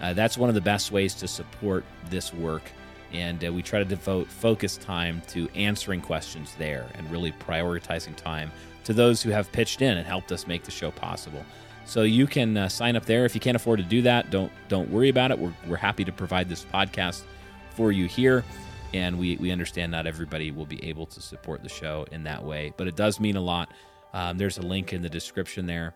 [0.01, 2.63] Uh, that's one of the best ways to support this work.
[3.11, 8.15] And uh, we try to devote focus time to answering questions there and really prioritizing
[8.15, 8.51] time
[8.85, 11.43] to those who have pitched in and helped us make the show possible.
[11.85, 13.25] So you can uh, sign up there.
[13.25, 15.39] If you can't afford to do that, don't don't worry about it.
[15.39, 17.23] We're, we're happy to provide this podcast
[17.71, 18.45] for you here
[18.93, 22.43] and we, we understand not everybody will be able to support the show in that
[22.43, 23.69] way, but it does mean a lot.
[24.13, 25.93] Um, there's a link in the description there.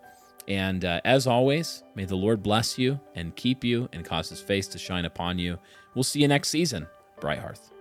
[0.47, 4.41] And uh, as always, may the Lord bless you and keep you and cause his
[4.41, 5.57] face to shine upon you.
[5.95, 6.87] We'll see you next season,
[7.19, 7.72] Bright Hearth.